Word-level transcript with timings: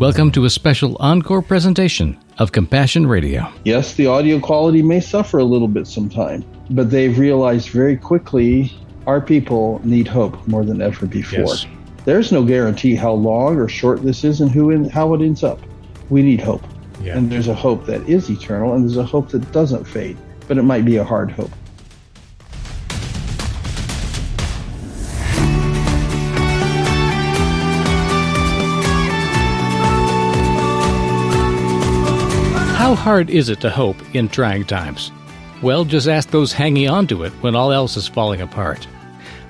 Welcome 0.00 0.32
to 0.32 0.46
a 0.46 0.50
special 0.50 0.96
encore 0.98 1.42
presentation 1.42 2.18
of 2.38 2.52
Compassion 2.52 3.06
Radio. 3.06 3.52
Yes, 3.66 3.92
the 3.92 4.06
audio 4.06 4.40
quality 4.40 4.80
may 4.80 4.98
suffer 4.98 5.36
a 5.36 5.44
little 5.44 5.68
bit 5.68 5.86
sometime, 5.86 6.42
but 6.70 6.88
they've 6.88 7.18
realized 7.18 7.68
very 7.68 7.98
quickly 7.98 8.72
our 9.06 9.20
people 9.20 9.78
need 9.84 10.08
hope 10.08 10.48
more 10.48 10.64
than 10.64 10.80
ever 10.80 11.04
before. 11.04 11.40
Yes. 11.40 11.66
There's 12.06 12.32
no 12.32 12.42
guarantee 12.42 12.94
how 12.94 13.12
long 13.12 13.58
or 13.58 13.68
short 13.68 14.02
this 14.02 14.24
is 14.24 14.40
and 14.40 14.50
who 14.50 14.70
and 14.70 14.90
how 14.90 15.12
it 15.12 15.20
ends 15.20 15.44
up. 15.44 15.60
We 16.08 16.22
need 16.22 16.40
hope. 16.40 16.62
Yeah. 17.02 17.18
And 17.18 17.30
there's 17.30 17.48
a 17.48 17.54
hope 17.54 17.84
that 17.84 18.00
is 18.08 18.30
eternal 18.30 18.72
and 18.72 18.88
there's 18.88 18.96
a 18.96 19.04
hope 19.04 19.28
that 19.32 19.52
doesn't 19.52 19.84
fade, 19.84 20.16
but 20.48 20.56
it 20.56 20.62
might 20.62 20.86
be 20.86 20.96
a 20.96 21.04
hard 21.04 21.30
hope. 21.30 21.50
How 32.90 32.96
hard 32.96 33.30
is 33.30 33.48
it 33.48 33.60
to 33.60 33.70
hope 33.70 33.98
in 34.16 34.28
trying 34.28 34.64
times? 34.64 35.12
Well, 35.62 35.84
just 35.84 36.08
ask 36.08 36.30
those 36.30 36.52
hanging 36.52 36.88
on 36.88 37.06
to 37.06 37.22
it 37.22 37.32
when 37.34 37.54
all 37.54 37.70
else 37.70 37.96
is 37.96 38.08
falling 38.08 38.40
apart. 38.40 38.84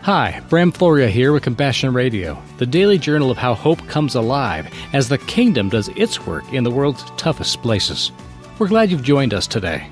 Hi, 0.03 0.43
Bram 0.51 0.71
Floria 0.71 1.09
here 1.09 1.33
with 1.33 1.45
Compassion 1.45 1.95
Radio, 1.95 2.37
the 2.59 2.67
daily 2.67 2.99
journal 2.99 3.31
of 3.31 3.39
how 3.39 3.55
hope 3.55 3.81
comes 3.89 4.15
alive 4.15 4.71
as 4.93 5.09
the 5.09 5.17
kingdom 5.17 5.71
does 5.71 5.89
its 5.97 6.27
work 6.27 6.53
in 6.53 6.65
the 6.65 6.71
world's 6.71 7.03
toughest 7.17 7.63
places. 7.63 8.13
We're 8.59 8.69
glad 8.69 8.91
you've 8.91 9.03
joined 9.03 9.33
us 9.33 9.47
today. 9.47 9.89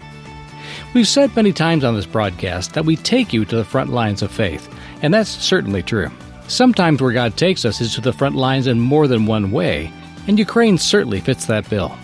We've 0.93 1.09
said 1.09 1.35
many 1.35 1.55
times 1.55 1.85
on 1.85 1.95
this 1.95 2.05
broadcast 2.05 2.75
that 2.75 2.85
we 2.85 2.97
take 2.97 3.33
you 3.33 3.47
to 3.47 3.57
the 3.57 3.65
front 3.65 3.89
lines 3.89 4.21
of 4.21 4.31
faith, 4.31 4.69
and 5.01 5.15
that's 5.15 5.31
certainly 5.31 5.83
true. 5.83 6.11
Sometimes 6.49 7.01
where 7.01 7.13
God 7.13 7.39
takes 7.39 7.65
us 7.65 7.81
is 7.81 7.95
to 7.95 8.03
the 8.03 8.13
front 8.13 8.35
lines 8.35 8.67
in 8.67 8.79
more 8.79 9.09
than 9.09 9.25
one 9.25 9.53
way, 9.53 9.91
and 10.27 10.39
Ukraine 10.39 10.77
certainly 10.77 11.21
fits 11.21 11.47
that 11.47 11.71
bill. 11.71 11.97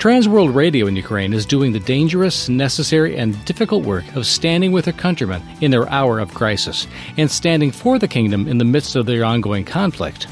Transworld 0.00 0.54
Radio 0.54 0.86
in 0.86 0.96
Ukraine 0.96 1.34
is 1.34 1.44
doing 1.44 1.72
the 1.72 1.78
dangerous, 1.78 2.48
necessary, 2.48 3.18
and 3.18 3.44
difficult 3.44 3.84
work 3.84 4.16
of 4.16 4.24
standing 4.24 4.72
with 4.72 4.86
their 4.86 4.94
countrymen 4.94 5.42
in 5.60 5.70
their 5.70 5.86
hour 5.90 6.18
of 6.18 6.32
crisis 6.32 6.86
and 7.18 7.30
standing 7.30 7.70
for 7.70 7.98
the 7.98 8.08
kingdom 8.08 8.48
in 8.48 8.56
the 8.56 8.64
midst 8.64 8.96
of 8.96 9.04
their 9.04 9.26
ongoing 9.26 9.62
conflict. 9.62 10.26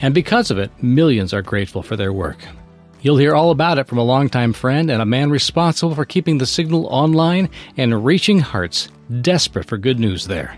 And 0.00 0.14
because 0.14 0.52
of 0.52 0.58
it, 0.58 0.70
millions 0.80 1.34
are 1.34 1.42
grateful 1.42 1.82
for 1.82 1.96
their 1.96 2.12
work. 2.12 2.38
You'll 3.02 3.16
hear 3.16 3.34
all 3.34 3.50
about 3.50 3.80
it 3.80 3.88
from 3.88 3.98
a 3.98 4.04
longtime 4.04 4.52
friend 4.52 4.88
and 4.88 5.02
a 5.02 5.04
man 5.04 5.30
responsible 5.30 5.96
for 5.96 6.04
keeping 6.04 6.38
the 6.38 6.46
signal 6.46 6.86
online 6.86 7.50
and 7.76 8.04
reaching 8.04 8.38
hearts 8.38 8.86
desperate 9.20 9.66
for 9.66 9.78
good 9.78 9.98
news 9.98 10.28
there. 10.28 10.56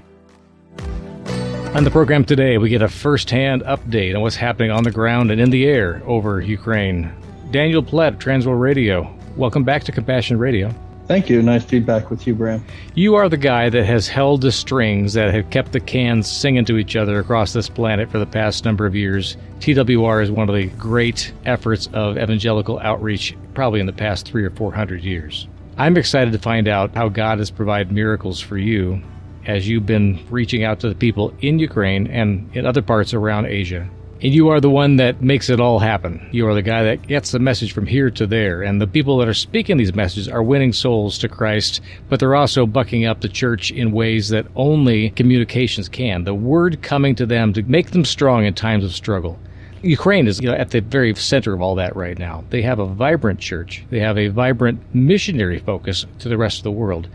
On 1.74 1.84
the 1.84 1.90
program 1.90 2.26
today, 2.26 2.58
we 2.58 2.68
get 2.68 2.82
a 2.82 2.90
first 2.90 3.30
hand 3.30 3.62
update 3.62 4.14
on 4.14 4.20
what's 4.20 4.36
happening 4.36 4.70
on 4.70 4.84
the 4.84 4.90
ground 4.90 5.30
and 5.30 5.40
in 5.40 5.48
the 5.48 5.64
air 5.66 6.02
over 6.04 6.42
Ukraine. 6.42 7.10
Daniel 7.50 7.82
Platt, 7.82 8.18
Transworld 8.18 8.60
Radio. 8.60 9.12
Welcome 9.36 9.64
back 9.64 9.82
to 9.84 9.92
Compassion 9.92 10.38
Radio. 10.38 10.72
Thank 11.08 11.28
you. 11.28 11.42
Nice 11.42 11.64
to 11.64 11.70
be 11.72 11.80
back 11.80 12.08
with 12.08 12.24
you, 12.24 12.36
Bram. 12.36 12.64
You 12.94 13.16
are 13.16 13.28
the 13.28 13.36
guy 13.36 13.68
that 13.68 13.84
has 13.84 14.06
held 14.06 14.42
the 14.42 14.52
strings 14.52 15.14
that 15.14 15.34
have 15.34 15.50
kept 15.50 15.72
the 15.72 15.80
cans 15.80 16.30
singing 16.30 16.64
to 16.66 16.76
each 16.76 16.94
other 16.94 17.18
across 17.18 17.52
this 17.52 17.68
planet 17.68 18.08
for 18.08 18.20
the 18.20 18.26
past 18.26 18.64
number 18.64 18.86
of 18.86 18.94
years. 18.94 19.36
TWR 19.58 20.22
is 20.22 20.30
one 20.30 20.48
of 20.48 20.54
the 20.54 20.68
great 20.68 21.32
efforts 21.44 21.88
of 21.92 22.16
evangelical 22.16 22.78
outreach, 22.78 23.36
probably 23.54 23.80
in 23.80 23.86
the 23.86 23.92
past 23.92 24.26
three 24.26 24.44
or 24.44 24.50
four 24.50 24.72
hundred 24.72 25.02
years. 25.02 25.48
I'm 25.76 25.96
excited 25.96 26.32
to 26.32 26.38
find 26.38 26.68
out 26.68 26.94
how 26.94 27.08
God 27.08 27.38
has 27.38 27.50
provided 27.50 27.90
miracles 27.90 28.38
for 28.38 28.56
you 28.56 29.02
as 29.46 29.68
you've 29.68 29.86
been 29.86 30.24
reaching 30.30 30.62
out 30.62 30.78
to 30.80 30.88
the 30.88 30.94
people 30.94 31.34
in 31.40 31.58
Ukraine 31.58 32.06
and 32.06 32.48
in 32.54 32.66
other 32.66 32.82
parts 32.82 33.12
around 33.12 33.46
Asia. 33.46 33.90
And 34.22 34.34
you 34.34 34.48
are 34.48 34.60
the 34.60 34.68
one 34.68 34.96
that 34.96 35.22
makes 35.22 35.48
it 35.48 35.60
all 35.60 35.78
happen. 35.78 36.28
You 36.30 36.46
are 36.46 36.52
the 36.52 36.60
guy 36.60 36.82
that 36.82 37.06
gets 37.06 37.30
the 37.30 37.38
message 37.38 37.72
from 37.72 37.86
here 37.86 38.10
to 38.10 38.26
there. 38.26 38.62
And 38.62 38.78
the 38.78 38.86
people 38.86 39.16
that 39.18 39.28
are 39.28 39.34
speaking 39.34 39.78
these 39.78 39.94
messages 39.94 40.28
are 40.28 40.42
winning 40.42 40.74
souls 40.74 41.16
to 41.18 41.28
Christ, 41.28 41.80
but 42.10 42.20
they're 42.20 42.34
also 42.34 42.66
bucking 42.66 43.06
up 43.06 43.22
the 43.22 43.30
church 43.30 43.70
in 43.70 43.92
ways 43.92 44.28
that 44.28 44.46
only 44.56 45.08
communications 45.10 45.88
can. 45.88 46.24
The 46.24 46.34
word 46.34 46.82
coming 46.82 47.14
to 47.14 47.24
them 47.24 47.54
to 47.54 47.62
make 47.62 47.92
them 47.92 48.04
strong 48.04 48.44
in 48.44 48.52
times 48.52 48.84
of 48.84 48.92
struggle. 48.92 49.38
Ukraine 49.82 50.26
is 50.26 50.40
you 50.40 50.48
know, 50.48 50.54
at 50.54 50.70
the 50.70 50.80
very 50.80 51.14
center 51.14 51.54
of 51.54 51.62
all 51.62 51.74
that 51.76 51.96
right 51.96 52.18
now. 52.18 52.44
They 52.50 52.62
have 52.62 52.78
a 52.78 52.86
vibrant 52.86 53.40
church. 53.40 53.84
They 53.90 54.00
have 54.00 54.18
a 54.18 54.28
vibrant 54.28 54.80
missionary 54.94 55.58
focus 55.58 56.06
to 56.18 56.28
the 56.28 56.36
rest 56.36 56.58
of 56.58 56.64
the 56.64 56.70
world. 56.70 57.08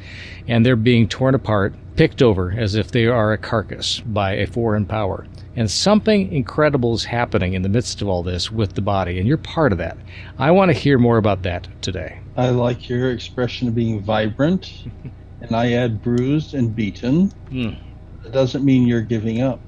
And 0.48 0.66
they're 0.66 0.76
being 0.76 1.08
torn 1.08 1.36
apart, 1.36 1.76
picked 1.96 2.22
over 2.22 2.52
as 2.58 2.76
if 2.76 2.92
they 2.92 3.06
are 3.06 3.34
a 3.34 3.38
carcass 3.38 4.00
by 4.00 4.34
a 4.34 4.48
foreign 4.48 4.86
power. 4.86 5.28
And 5.56 5.70
something 5.72 6.34
incredible 6.34 6.94
is 6.96 7.06
happening 7.06 7.54
in 7.54 7.62
the 7.62 7.70
midst 7.70 8.02
of 8.02 8.10
all 8.10 8.24
this 8.24 8.52
with 8.52 8.74
the 8.74 8.82
body, 8.82 9.20
and 9.20 9.28
you're 9.28 9.38
part 9.38 9.72
of 9.72 9.78
that. 9.78 9.98
I 10.38 10.52
want 10.52 10.70
to 10.70 10.78
hear 10.78 10.98
more 10.98 11.18
about 11.18 11.44
that 11.44 11.68
today. 11.82 12.20
I 12.36 12.50
like 12.50 12.90
your 12.90 13.12
expression 13.12 13.70
of 13.70 13.76
being 13.76 14.02
vibrant, 14.02 14.86
and 15.42 15.56
I 15.56 15.72
add 15.74 16.04
bruised 16.04 16.54
and 16.56 16.76
beaten. 16.76 17.32
Mm. 17.50 17.78
It 18.26 18.32
doesn't 18.32 18.66
mean 18.66 18.86
you're 18.88 19.02
giving 19.02 19.42
up. 19.42 19.62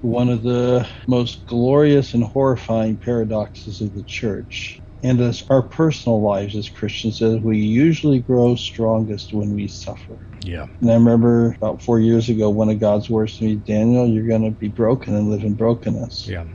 One 0.00 0.28
of 0.28 0.42
the 0.42 0.88
most 1.08 1.46
glorious 1.46 2.14
and 2.14 2.22
horrifying 2.22 2.98
paradoxes 2.98 3.80
of 3.80 3.94
the 3.94 4.04
church 4.04 4.82
and 5.02 5.20
as 5.20 5.44
our 5.50 5.62
personal 5.62 6.22
lives 6.22 6.56
as 6.56 6.68
Christians 6.68 7.20
is 7.20 7.40
we 7.40 7.58
usually 7.58 8.20
grow 8.20 8.56
strongest 8.56 9.32
when 9.32 9.54
we 9.54 9.68
suffer. 9.68 10.18
Yeah. 10.42 10.66
And 10.80 10.90
I 10.90 10.94
remember 10.94 11.54
about 11.60 11.82
four 11.82 12.00
years 12.00 12.28
ago, 12.28 12.50
one 12.50 12.70
of 12.70 12.80
God's 12.80 13.10
words 13.10 13.36
to 13.36 13.44
me, 13.44 13.56
Daniel, 13.56 14.08
you're 14.08 14.26
going 14.26 14.44
to 14.44 14.50
be 14.50 14.68
broken 14.68 15.14
and 15.14 15.28
live 15.28 15.44
in 15.44 15.54
brokenness. 15.54 16.26
Yeah. 16.26 16.46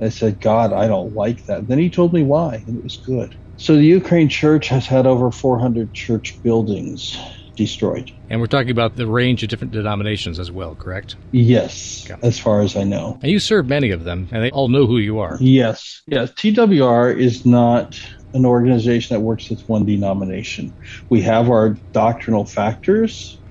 I 0.00 0.08
said, 0.10 0.40
God, 0.40 0.72
I 0.72 0.86
don't 0.86 1.12
like 1.12 1.44
that. 1.46 1.66
Then 1.66 1.78
he 1.78 1.90
told 1.90 2.12
me 2.12 2.22
why, 2.22 2.62
and 2.66 2.78
it 2.78 2.84
was 2.84 2.96
good. 3.04 3.34
So 3.56 3.74
the 3.74 3.82
Ukraine 3.82 4.28
church 4.28 4.68
has 4.68 4.86
had 4.86 5.06
over 5.06 5.32
400 5.32 5.92
church 5.92 6.40
buildings 6.44 7.18
destroyed. 7.58 8.10
And 8.30 8.40
we're 8.40 8.46
talking 8.46 8.70
about 8.70 8.96
the 8.96 9.06
range 9.06 9.42
of 9.42 9.50
different 9.50 9.72
denominations 9.74 10.38
as 10.38 10.50
well, 10.50 10.74
correct? 10.74 11.16
Yes, 11.32 12.06
Yeah. 12.08 12.16
as 12.22 12.38
far 12.38 12.62
as 12.62 12.74
I 12.76 12.84
know. 12.84 13.18
And 13.22 13.30
you 13.30 13.38
serve 13.38 13.68
many 13.68 13.90
of 13.90 14.04
them, 14.04 14.28
and 14.32 14.42
they 14.42 14.50
all 14.50 14.68
know 14.68 14.86
who 14.86 14.96
you 14.96 15.18
are. 15.18 15.36
Yes, 15.40 16.00
yes. 16.06 16.32
TWR 16.32 17.10
is 17.10 17.44
not 17.44 17.98
an 18.32 18.46
organization 18.46 19.14
that 19.14 19.20
works 19.20 19.50
with 19.50 19.62
one 19.66 19.84
denomination. 19.84 20.74
We 21.10 21.20
have 21.22 21.50
our 21.50 21.76
doctrinal 21.92 22.46
factors, 22.46 23.42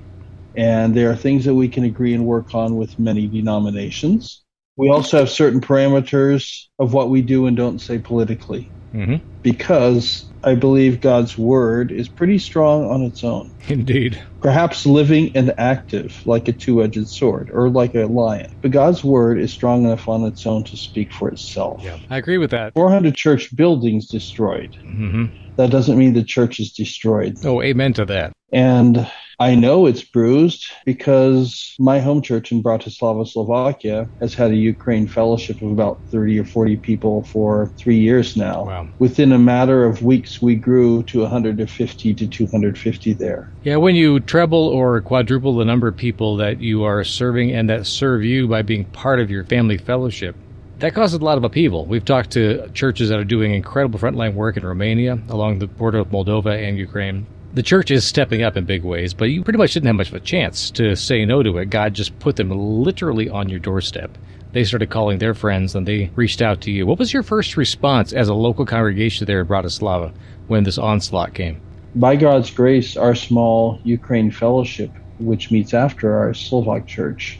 and 0.56 0.96
there 0.96 1.12
are 1.12 1.16
things 1.16 1.46
that 1.46 1.54
we 1.54 1.70
can 1.70 1.84
agree 1.84 2.14
and 2.14 2.26
work 2.26 2.56
on 2.56 2.78
with 2.78 2.98
many 2.98 3.28
denominations. 3.28 4.44
We 4.78 4.90
also 4.90 5.18
have 5.20 5.30
certain 5.30 5.60
parameters 5.60 6.66
of 6.80 6.94
what 6.94 7.10
we 7.10 7.22
do 7.22 7.48
and 7.48 7.58
don't 7.58 7.80
say 7.80 8.00
politically, 8.00 8.72
hmm 8.92 9.16
because 9.44 10.30
I 10.44 10.56
believe 10.56 11.00
God's 11.00 11.38
word 11.38 11.92
is 11.92 12.10
pretty 12.10 12.38
strong 12.38 12.84
on 12.90 13.02
its 13.04 13.24
own. 13.24 13.52
Indeed. 13.70 14.22
perhaps 14.42 14.86
living 14.86 15.32
and 15.36 15.54
active 15.58 16.20
like 16.26 16.48
a 16.48 16.52
two-edged 16.54 17.08
sword 17.08 17.50
or 17.54 17.70
like 17.70 17.96
a 17.96 18.06
lion. 18.08 18.48
But 18.62 18.72
God's 18.72 19.04
word 19.04 19.40
is 19.40 19.54
strong 19.54 19.86
enough 19.86 20.08
on 20.10 20.26
its 20.26 20.46
own 20.46 20.64
to 20.66 20.76
speak 20.78 21.14
for 21.14 21.30
itself. 21.30 21.82
Yeah. 21.84 21.98
I 22.10 22.18
agree 22.18 22.38
with 22.38 22.52
that. 22.52 22.74
400 22.74 23.16
church 23.16 23.56
buildings 23.56 24.08
destroyed. 24.08 24.76
hmm 24.84 25.26
That 25.56 25.70
doesn't 25.72 25.98
mean 25.98 26.14
the 26.14 26.24
church 26.24 26.60
is 26.60 26.74
destroyed. 26.74 27.38
Oh, 27.46 27.62
amen 27.62 27.94
to 27.94 28.06
that. 28.06 28.34
And 28.52 29.10
I 29.40 29.54
know 29.54 29.86
it's 29.86 30.02
bruised 30.02 30.66
because 30.84 31.76
my 31.78 32.00
home 32.00 32.24
church 32.24 32.52
in 32.52 32.64
Bratislava, 32.64 33.28
Slovakia 33.28 34.10
has 34.20 34.34
had 34.34 34.50
a 34.50 34.56
Ukraine 34.56 35.06
fellowship 35.06 35.62
of 35.62 35.72
about 35.72 36.00
30 36.10 36.40
or 36.40 36.46
40 36.46 36.78
people 36.78 37.22
for 37.22 37.72
three 37.78 38.00
years 38.00 38.36
now. 38.36 38.66
Wow. 38.66 38.88
Within 38.98 39.32
a 39.32 39.38
matter 39.38 39.86
of 39.86 40.02
weeks, 40.02 40.42
we 40.42 40.56
grew 40.56 41.04
to 41.04 41.22
150 41.22 42.14
to 42.16 42.28
250 42.28 43.14
there. 43.14 43.52
Yeah, 43.62 43.76
when 43.76 43.96
you 43.96 44.20
treble 44.22 44.70
or 44.70 45.02
quadruple 45.02 45.56
the 45.56 45.66
number 45.66 45.88
of 45.88 45.96
people 45.96 46.36
that 46.38 46.60
you 46.60 46.84
are 46.84 47.04
serving 47.04 47.52
and 47.52 47.70
that 47.70 47.86
serve 47.86 48.24
you 48.24 48.48
by 48.48 48.64
being 48.64 48.86
part 48.86 49.20
of 49.20 49.30
your 49.30 49.44
family 49.44 49.78
fellowship, 49.78 50.36
that 50.80 50.96
causes 50.96 51.20
a 51.20 51.24
lot 51.24 51.38
of 51.38 51.44
upheaval. 51.44 51.86
We've 51.86 52.06
talked 52.06 52.32
to 52.32 52.70
churches 52.70 53.10
that 53.10 53.20
are 53.20 53.24
doing 53.24 53.54
incredible 53.54 54.00
frontline 54.00 54.34
work 54.34 54.58
in 54.58 54.66
Romania, 54.66 55.20
along 55.30 55.60
the 55.60 55.68
border 55.68 56.00
of 56.00 56.08
Moldova 56.08 56.68
and 56.68 56.76
Ukraine. 56.78 57.28
The 57.58 57.64
church 57.64 57.90
is 57.90 58.06
stepping 58.06 58.44
up 58.44 58.56
in 58.56 58.66
big 58.66 58.84
ways, 58.84 59.16
but 59.16 59.32
you 59.32 59.42
pretty 59.42 59.58
much 59.58 59.74
didn't 59.74 59.88
have 59.88 59.96
much 59.96 60.10
of 60.10 60.14
a 60.14 60.20
chance 60.20 60.70
to 60.70 60.96
say 60.96 61.26
no 61.26 61.42
to 61.42 61.58
it. 61.58 61.72
God 61.72 61.96
just 61.96 62.20
put 62.20 62.36
them 62.36 62.52
literally 62.52 63.30
on 63.30 63.50
your 63.50 63.58
doorstep. 63.58 64.16
They 64.52 64.64
started 64.64 64.92
calling 64.92 65.18
their 65.18 65.34
friends 65.34 65.74
and 65.74 65.88
they 65.88 66.12
reached 66.16 66.44
out 66.44 66.62
to 66.62 66.72
you. 66.72 66.86
What 66.86 67.00
was 67.00 67.14
your 67.14 67.24
first 67.24 67.58
response 67.58 68.14
as 68.14 68.30
a 68.30 68.36
local 68.36 68.64
congregation 68.64 69.26
there 69.26 69.42
in 69.42 69.48
Bratislava 69.48 70.14
when 70.46 70.66
this 70.66 70.78
onslaught 70.78 71.34
came? 71.34 71.60
by 71.96 72.16
God's 72.16 72.52
grace, 72.52 72.96
our 72.96 73.16
small 73.16 73.80
Ukraine 73.84 74.30
fellowship, 74.30 74.92
which 75.18 75.50
meets 75.50 75.74
after 75.74 76.16
our 76.16 76.36
Slovak 76.36 76.86
church, 76.86 77.40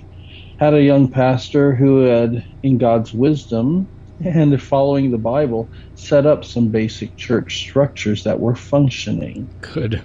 had 0.60 0.74
a 0.74 0.82
young 0.82 1.10
pastor 1.10 1.76
who 1.76 2.06
had, 2.06 2.44
in 2.64 2.80
God's 2.80 3.14
wisdom 3.14 3.88
and 4.24 4.62
following 4.62 5.12
the 5.12 5.18
Bible, 5.18 5.72
set 5.96 6.26
up 6.26 6.44
some 6.44 6.70
basic 6.70 7.16
church 7.18 7.58
structures 7.58 8.24
that 8.24 8.40
were 8.40 8.56
functioning. 8.56 9.52
Good. 9.62 10.04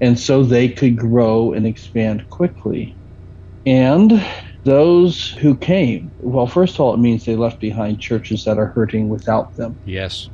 And 0.00 0.18
so 0.18 0.42
they 0.42 0.68
could 0.68 0.96
grow 0.96 1.52
and 1.52 1.66
expand 1.66 2.28
quickly. 2.28 2.98
And 3.64 4.22
Those 4.66 5.28
who 5.28 5.56
came, 5.56 6.12
well, 6.18 6.48
first 6.48 6.74
of 6.74 6.80
all, 6.80 6.92
it 6.92 6.98
means 6.98 7.24
they 7.24 7.36
left 7.36 7.60
behind 7.60 8.00
churches 8.00 8.42
that 8.42 8.58
are 8.58 8.66
hurting 8.66 9.08
without 9.08 9.54
them. 9.54 9.78
Yes. 9.84 10.28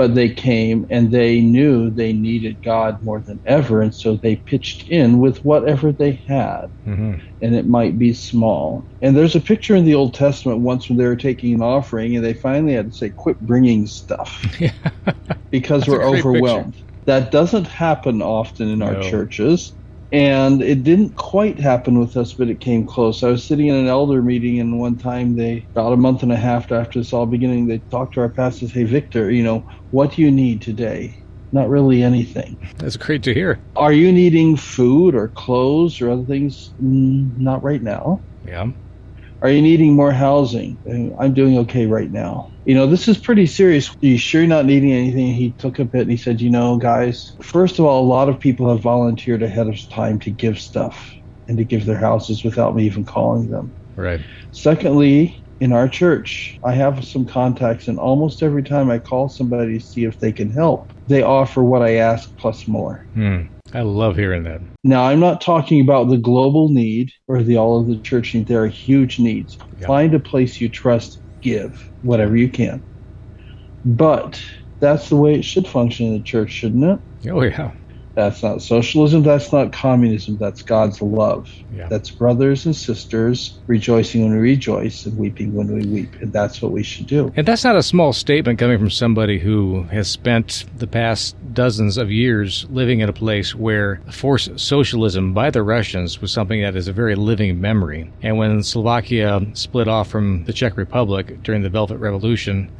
But 0.00 0.14
they 0.14 0.30
came 0.30 0.86
and 0.88 1.10
they 1.10 1.42
knew 1.42 1.90
they 1.90 2.14
needed 2.14 2.62
God 2.62 3.02
more 3.02 3.20
than 3.20 3.38
ever, 3.44 3.82
and 3.82 3.94
so 3.94 4.16
they 4.16 4.36
pitched 4.36 4.88
in 4.88 5.18
with 5.18 5.44
whatever 5.44 5.92
they 5.92 6.12
had. 6.12 6.70
Mm-hmm. 6.86 7.16
And 7.42 7.54
it 7.54 7.66
might 7.66 7.98
be 7.98 8.14
small. 8.14 8.82
And 9.02 9.14
there's 9.14 9.36
a 9.36 9.40
picture 9.40 9.76
in 9.76 9.84
the 9.84 9.94
Old 9.94 10.14
Testament 10.14 10.60
once 10.60 10.88
when 10.88 10.96
they 10.96 11.04
were 11.04 11.16
taking 11.16 11.52
an 11.52 11.60
offering, 11.60 12.16
and 12.16 12.24
they 12.24 12.32
finally 12.32 12.72
had 12.72 12.90
to 12.90 12.96
say, 12.96 13.10
Quit 13.10 13.38
bringing 13.40 13.86
stuff 13.86 14.42
because 15.50 15.82
That's 15.82 15.90
we're 15.90 16.02
overwhelmed. 16.02 16.76
That 17.04 17.30
doesn't 17.30 17.66
happen 17.66 18.22
often 18.22 18.70
in 18.70 18.80
our 18.80 19.02
churches. 19.02 19.74
And 20.12 20.60
it 20.60 20.82
didn't 20.82 21.16
quite 21.16 21.60
happen 21.60 22.00
with 22.00 22.16
us, 22.16 22.34
but 22.34 22.48
it 22.48 22.60
came 22.60 22.86
close. 22.86 23.22
I 23.22 23.28
was 23.28 23.46
sitting 23.46 23.68
in 23.68 23.76
an 23.76 23.86
elder 23.86 24.22
meeting, 24.22 24.58
and 24.58 24.80
one 24.80 24.98
time 24.98 25.36
they, 25.36 25.68
about 25.74 25.92
a 25.92 25.96
month 25.96 26.22
and 26.22 26.32
a 26.32 26.36
half 26.36 26.72
after 26.72 26.98
this 26.98 27.12
all 27.12 27.26
beginning, 27.26 27.66
they 27.66 27.78
talked 27.90 28.14
to 28.14 28.20
our 28.20 28.32
pastors, 28.32 28.72
Hey, 28.72 28.84
Victor, 28.84 29.30
you 29.30 29.44
know, 29.44 29.64
what 29.90 30.14
do 30.14 30.22
you 30.22 30.30
need 30.30 30.62
today? 30.62 31.16
Not 31.52 31.68
really 31.68 32.02
anything. 32.02 32.58
That's 32.78 32.96
great 32.96 33.22
to 33.24 33.34
hear. 33.34 33.60
Are 33.76 33.92
you 33.92 34.12
needing 34.12 34.56
food 34.56 35.14
or 35.14 35.28
clothes 35.28 36.00
or 36.00 36.10
other 36.10 36.24
things? 36.24 36.72
Mm, 36.80 37.36
not 37.36 37.62
right 37.62 37.82
now. 37.82 38.24
Yeah. 38.44 38.70
Are 39.42 39.50
you 39.50 39.62
needing 39.62 39.96
more 39.96 40.12
housing? 40.12 40.78
I'm 41.18 41.32
doing 41.34 41.56
okay 41.58 41.86
right 41.86 42.10
now. 42.10 42.50
You 42.64 42.74
know, 42.74 42.86
this 42.86 43.08
is 43.08 43.18
pretty 43.18 43.46
serious. 43.46 43.88
Are 43.88 43.92
you 44.00 44.18
sure 44.18 44.42
you're 44.42 44.48
not 44.48 44.66
needing 44.66 44.92
anything? 44.92 45.32
He 45.32 45.54
took 45.54 45.78
a 45.78 45.84
bit 45.84 46.02
and 46.02 46.10
he 46.10 46.16
said, 46.16 46.40
You 46.40 46.50
know, 46.50 46.76
guys, 46.76 47.32
first 47.42 47.78
of 47.78 47.86
all, 47.86 48.04
a 48.04 48.06
lot 48.06 48.28
of 48.28 48.38
people 48.38 48.68
have 48.68 48.82
volunteered 48.82 49.42
ahead 49.42 49.66
of 49.66 49.78
time 49.88 50.18
to 50.20 50.30
give 50.30 50.60
stuff 50.60 51.10
and 51.48 51.56
to 51.56 51.64
give 51.64 51.86
their 51.86 51.98
houses 51.98 52.44
without 52.44 52.76
me 52.76 52.84
even 52.84 53.04
calling 53.04 53.48
them. 53.48 53.74
Right. 53.96 54.20
Secondly, 54.52 55.42
in 55.58 55.72
our 55.72 55.88
church, 55.88 56.58
I 56.64 56.72
have 56.72 57.04
some 57.04 57.26
contacts, 57.26 57.88
and 57.88 57.98
almost 57.98 58.42
every 58.42 58.62
time 58.62 58.90
I 58.90 58.98
call 58.98 59.28
somebody 59.28 59.78
to 59.78 59.84
see 59.84 60.04
if 60.04 60.18
they 60.18 60.32
can 60.32 60.50
help, 60.50 60.90
they 61.06 61.22
offer 61.22 61.62
what 61.62 61.82
I 61.82 61.96
ask 61.96 62.28
plus 62.38 62.68
more. 62.68 63.06
Hmm. 63.14 63.42
I 63.72 63.82
love 63.82 64.16
hearing 64.16 64.44
that. 64.44 64.60
Now, 64.82 65.04
I'm 65.04 65.20
not 65.20 65.40
talking 65.40 65.80
about 65.80 66.08
the 66.08 66.16
global 66.16 66.68
need 66.70 67.12
or 67.28 67.42
the 67.42 67.56
all 67.56 67.80
of 67.80 67.86
the 67.86 68.00
church 68.00 68.34
need. 68.34 68.48
There 68.48 68.64
are 68.64 68.68
huge 68.68 69.18
needs. 69.18 69.56
Yeah. 69.76 69.86
Find 69.86 70.14
a 70.14 70.20
place 70.20 70.60
you 70.60 70.68
trust, 70.68 71.20
give 71.42 71.80
whatever 72.00 72.36
you 72.36 72.50
can. 72.50 72.84
But 73.84 74.40
that's 74.80 75.08
the 75.08 75.16
way 75.16 75.34
it 75.34 75.44
should 75.44 75.68
function 75.68 76.06
in 76.06 76.14
the 76.14 76.22
church, 76.22 76.50
shouldn't 76.50 76.84
it? 76.84 77.30
Oh, 77.30 77.42
yeah. 77.42 77.72
That's 78.14 78.42
not 78.42 78.60
socialism. 78.60 79.22
That's 79.22 79.52
not 79.52 79.72
communism. 79.72 80.36
That's 80.36 80.62
God's 80.62 81.00
love. 81.00 81.48
Yeah. 81.74 81.88
That's 81.88 82.10
brothers 82.10 82.66
and 82.66 82.74
sisters 82.74 83.58
rejoicing 83.66 84.22
when 84.22 84.32
we 84.32 84.38
rejoice 84.38 85.06
and 85.06 85.16
weeping 85.16 85.54
when 85.54 85.68
we 85.72 85.86
weep. 85.86 86.14
And 86.20 86.32
that's 86.32 86.60
what 86.60 86.72
we 86.72 86.82
should 86.82 87.06
do. 87.06 87.32
And 87.36 87.46
that's 87.46 87.62
not 87.62 87.76
a 87.76 87.82
small 87.82 88.12
statement 88.12 88.58
coming 88.58 88.78
from 88.78 88.90
somebody 88.90 89.38
who 89.38 89.82
has 89.84 90.08
spent 90.08 90.64
the 90.76 90.86
past 90.86 91.36
dozens 91.54 91.96
of 91.96 92.10
years 92.10 92.66
living 92.70 93.00
in 93.00 93.08
a 93.08 93.12
place 93.12 93.54
where 93.54 94.00
forced 94.10 94.58
socialism 94.58 95.32
by 95.32 95.50
the 95.50 95.62
Russians 95.62 96.20
was 96.20 96.32
something 96.32 96.62
that 96.62 96.76
is 96.76 96.88
a 96.88 96.92
very 96.92 97.14
living 97.14 97.60
memory. 97.60 98.10
And 98.22 98.38
when 98.38 98.62
Slovakia 98.62 99.40
split 99.54 99.88
off 99.88 100.08
from 100.08 100.44
the 100.44 100.52
Czech 100.52 100.76
Republic 100.76 101.42
during 101.42 101.62
the 101.62 101.70
Velvet 101.70 101.98
Revolution, 101.98 102.70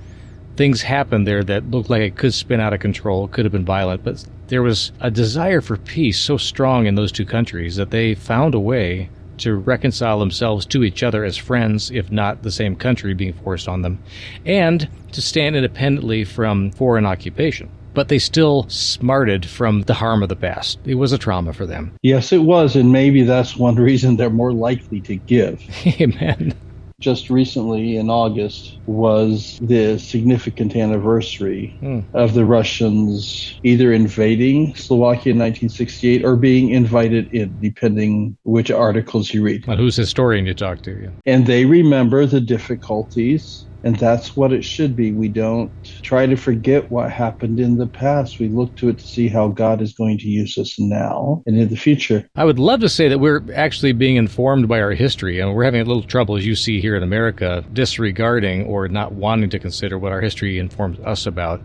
things 0.56 0.82
happened 0.82 1.26
there 1.26 1.42
that 1.44 1.70
looked 1.70 1.88
like 1.88 2.02
it 2.02 2.16
could 2.16 2.34
spin 2.34 2.60
out 2.60 2.72
of 2.72 2.80
control, 2.80 3.28
could 3.28 3.44
have 3.44 3.52
been 3.52 3.64
violent, 3.64 4.04
but 4.04 4.24
there 4.50 4.62
was 4.62 4.90
a 5.00 5.10
desire 5.10 5.60
for 5.60 5.76
peace 5.76 6.18
so 6.18 6.36
strong 6.36 6.86
in 6.86 6.96
those 6.96 7.12
two 7.12 7.24
countries 7.24 7.76
that 7.76 7.90
they 7.90 8.14
found 8.14 8.54
a 8.54 8.60
way 8.60 9.08
to 9.38 9.54
reconcile 9.54 10.18
themselves 10.18 10.66
to 10.66 10.84
each 10.84 11.02
other 11.02 11.24
as 11.24 11.36
friends, 11.36 11.90
if 11.92 12.10
not 12.10 12.42
the 12.42 12.50
same 12.50 12.76
country 12.76 13.14
being 13.14 13.32
forced 13.32 13.68
on 13.68 13.82
them, 13.82 14.02
and 14.44 14.88
to 15.12 15.22
stand 15.22 15.56
independently 15.56 16.24
from 16.24 16.72
foreign 16.72 17.06
occupation. 17.06 17.70
But 17.94 18.08
they 18.08 18.18
still 18.18 18.68
smarted 18.68 19.46
from 19.46 19.82
the 19.82 19.94
harm 19.94 20.22
of 20.22 20.28
the 20.28 20.36
past. 20.36 20.78
It 20.84 20.96
was 20.96 21.12
a 21.12 21.18
trauma 21.18 21.52
for 21.52 21.64
them. 21.64 21.92
Yes, 22.02 22.32
it 22.32 22.42
was. 22.42 22.76
And 22.76 22.92
maybe 22.92 23.22
that's 23.22 23.56
one 23.56 23.76
reason 23.76 24.16
they're 24.16 24.30
more 24.30 24.52
likely 24.52 25.00
to 25.02 25.16
give. 25.16 25.62
Amen. 26.00 26.54
Just 27.00 27.30
recently 27.30 27.96
in 27.96 28.10
August 28.10 28.78
was 28.86 29.56
the 29.60 29.98
significant 29.98 30.76
anniversary 30.76 31.76
Hmm. 31.80 32.00
of 32.12 32.34
the 32.34 32.44
Russians 32.44 33.58
either 33.62 33.92
invading 33.92 34.74
Slovakia 34.74 35.32
in 35.32 35.38
1968 35.38 36.24
or 36.24 36.36
being 36.36 36.70
invited 36.70 37.28
in, 37.28 37.56
depending 37.60 38.36
which 38.44 38.70
articles 38.70 39.32
you 39.32 39.42
read. 39.42 39.66
Well, 39.66 39.76
whose 39.76 39.96
historian 39.96 40.46
you 40.46 40.54
talk 40.54 40.82
to? 40.82 40.92
Yeah. 41.02 41.10
And 41.26 41.46
they 41.46 41.64
remember 41.64 42.26
the 42.26 42.40
difficulties, 42.40 43.66
and 43.82 43.96
that's 43.96 44.36
what 44.36 44.52
it 44.52 44.64
should 44.64 44.94
be. 44.94 45.12
We 45.12 45.28
don't 45.28 45.70
try 46.02 46.26
to 46.26 46.36
forget 46.36 46.90
what 46.90 47.10
happened 47.10 47.60
in 47.60 47.78
the 47.78 47.86
past. 47.86 48.38
We 48.38 48.48
look 48.48 48.74
to 48.76 48.88
it 48.90 48.98
to 48.98 49.06
see 49.06 49.28
how 49.28 49.48
God 49.48 49.80
is 49.80 49.92
going 49.92 50.18
to 50.18 50.28
use 50.28 50.58
us 50.58 50.78
now 50.78 51.42
and 51.46 51.58
in 51.58 51.68
the 51.68 51.76
future. 51.76 52.28
I 52.36 52.44
would 52.44 52.58
love 52.58 52.80
to 52.80 52.88
say 52.88 53.08
that 53.08 53.18
we're 53.18 53.42
actually 53.54 53.92
being 53.92 54.16
informed 54.16 54.68
by 54.68 54.80
our 54.80 54.92
history, 54.92 55.40
and 55.40 55.54
we're 55.54 55.64
having 55.64 55.80
a 55.80 55.84
little 55.84 56.02
trouble, 56.02 56.36
as 56.36 56.46
you 56.46 56.54
see 56.54 56.80
here 56.80 56.96
in 56.96 57.02
America, 57.02 57.64
disregarding 57.72 58.64
or 58.64 58.88
not 58.88 59.12
wanting 59.12 59.50
to 59.50 59.58
consider 59.58 59.98
what 59.98 60.12
our 60.12 60.20
history 60.20 60.58
informs 60.58 60.98
us 61.00 61.26
about. 61.26 61.62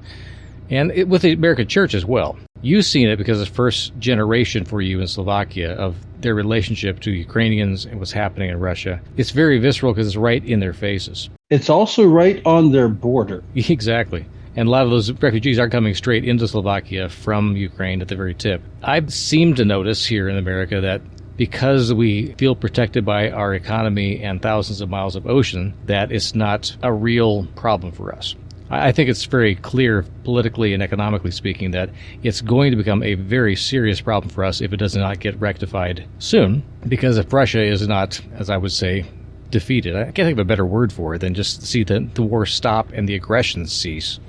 And 0.69 0.91
it, 0.91 1.07
with 1.07 1.21
the 1.21 1.33
American 1.33 1.67
church 1.67 1.93
as 1.93 2.05
well. 2.05 2.37
You've 2.65 2.85
seen 2.85 3.09
it 3.09 3.17
because 3.17 3.39
it's 3.39 3.51
first 3.51 3.95
generation 3.99 4.65
for 4.65 4.81
you 4.81 4.99
in 4.99 5.05
Slovakia 5.05 5.73
of 5.73 5.95
their 6.19 6.33
relationship 6.33 6.99
to 7.01 7.11
Ukrainians 7.11 7.85
and 7.85 7.99
what's 7.99 8.11
happening 8.11 8.49
in 8.49 8.59
Russia. 8.59 8.99
It's 9.17 9.29
very 9.29 9.59
visceral 9.59 9.93
because 9.93 10.07
it's 10.07 10.15
right 10.15 10.43
in 10.43 10.61
their 10.61 10.73
faces. 10.73 11.29
It's 11.51 11.69
also 11.69 12.07
right 12.07 12.41
on 12.43 12.71
their 12.71 12.89
border. 12.89 13.43
Exactly. 13.55 14.25
And 14.55 14.67
a 14.67 14.71
lot 14.71 14.83
of 14.83 14.89
those 14.89 15.11
refugees 15.11 15.59
are 15.59 15.69
coming 15.69 15.93
straight 15.93 16.25
into 16.25 16.47
Slovakia 16.47 17.07
from 17.07 17.55
Ukraine 17.55 18.01
at 18.01 18.07
the 18.07 18.15
very 18.15 18.33
tip. 18.33 18.63
I 18.81 19.05
seem 19.09 19.53
to 19.55 19.63
notice 19.65 20.03
here 20.03 20.27
in 20.27 20.35
America 20.35 20.81
that 20.81 21.01
because 21.37 21.93
we 21.93 22.33
feel 22.39 22.55
protected 22.55 23.05
by 23.05 23.29
our 23.29 23.53
economy 23.53 24.23
and 24.23 24.41
thousands 24.41 24.81
of 24.81 24.89
miles 24.89 25.15
of 25.15 25.27
ocean, 25.27 25.75
that 25.85 26.11
it's 26.11 26.33
not 26.33 26.75
a 26.81 26.91
real 26.91 27.45
problem 27.55 27.91
for 27.91 28.15
us. 28.15 28.33
I 28.83 28.91
think 28.91 29.09
it's 29.09 29.25
very 29.25 29.55
clear, 29.55 30.05
politically 30.23 30.73
and 30.73 30.81
economically 30.81 31.31
speaking, 31.31 31.71
that 31.71 31.89
it's 32.23 32.41
going 32.41 32.71
to 32.71 32.77
become 32.77 33.03
a 33.03 33.15
very 33.15 33.55
serious 33.55 34.01
problem 34.01 34.29
for 34.29 34.43
us 34.43 34.61
if 34.61 34.73
it 34.73 34.77
does 34.77 34.95
not 34.95 35.19
get 35.19 35.39
rectified 35.39 36.05
soon. 36.19 36.63
Because 36.87 37.17
if 37.17 37.31
Russia 37.31 37.61
is 37.61 37.87
not, 37.87 38.21
as 38.35 38.49
I 38.49 38.57
would 38.57 38.71
say, 38.71 39.05
defeated. 39.51 39.95
I 39.95 40.03
can't 40.05 40.15
think 40.15 40.33
of 40.33 40.39
a 40.39 40.45
better 40.45 40.65
word 40.65 40.91
for 40.91 41.15
it 41.15 41.19
than 41.19 41.33
just 41.33 41.63
see 41.63 41.83
the, 41.83 42.07
the 42.13 42.23
war 42.23 42.45
stop 42.45 42.91
and 42.93 43.07
the 43.07 43.15
aggression 43.15 43.67
cease. 43.67 44.19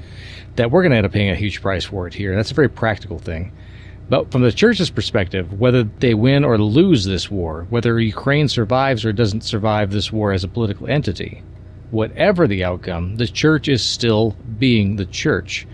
That 0.57 0.71
we're 0.71 0.83
going 0.83 0.93
to 0.93 0.99
end 0.99 1.07
up 1.07 1.13
paying 1.13 1.31
a 1.31 1.35
huge 1.35 1.61
price 1.61 1.85
for 1.85 2.07
it 2.07 2.15
here. 2.15 2.31
And 2.31 2.39
That's 2.39 2.51
a 2.51 2.55
very 2.55 2.69
practical 2.69 3.19
thing. 3.19 3.53
But 4.09 4.31
from 4.31 4.43
the 4.43 4.53
church's 4.53 4.89
perspective, 4.89 5.59
whether 5.59 5.83
they 5.83 6.15
win 6.15 6.45
or 6.45 6.59
lose 6.59 7.05
this 7.05 7.29
war, 7.29 7.67
whether 7.71 7.99
Ukraine 7.99 8.49
survives 8.49 9.05
or 9.05 9.13
doesn't 9.13 9.43
survive 9.43 9.91
this 9.91 10.13
war 10.13 10.33
as 10.33 10.45
a 10.45 10.49
political 10.49 10.87
entity, 10.87 11.43
whatever 11.91 12.47
the 12.47 12.65
outcome, 12.65 13.17
the 13.17 13.27
church 13.27 13.69
is 13.69 13.85
still 13.85 14.37
being 14.59 14.97
the 14.97 15.07
church. 15.07 15.67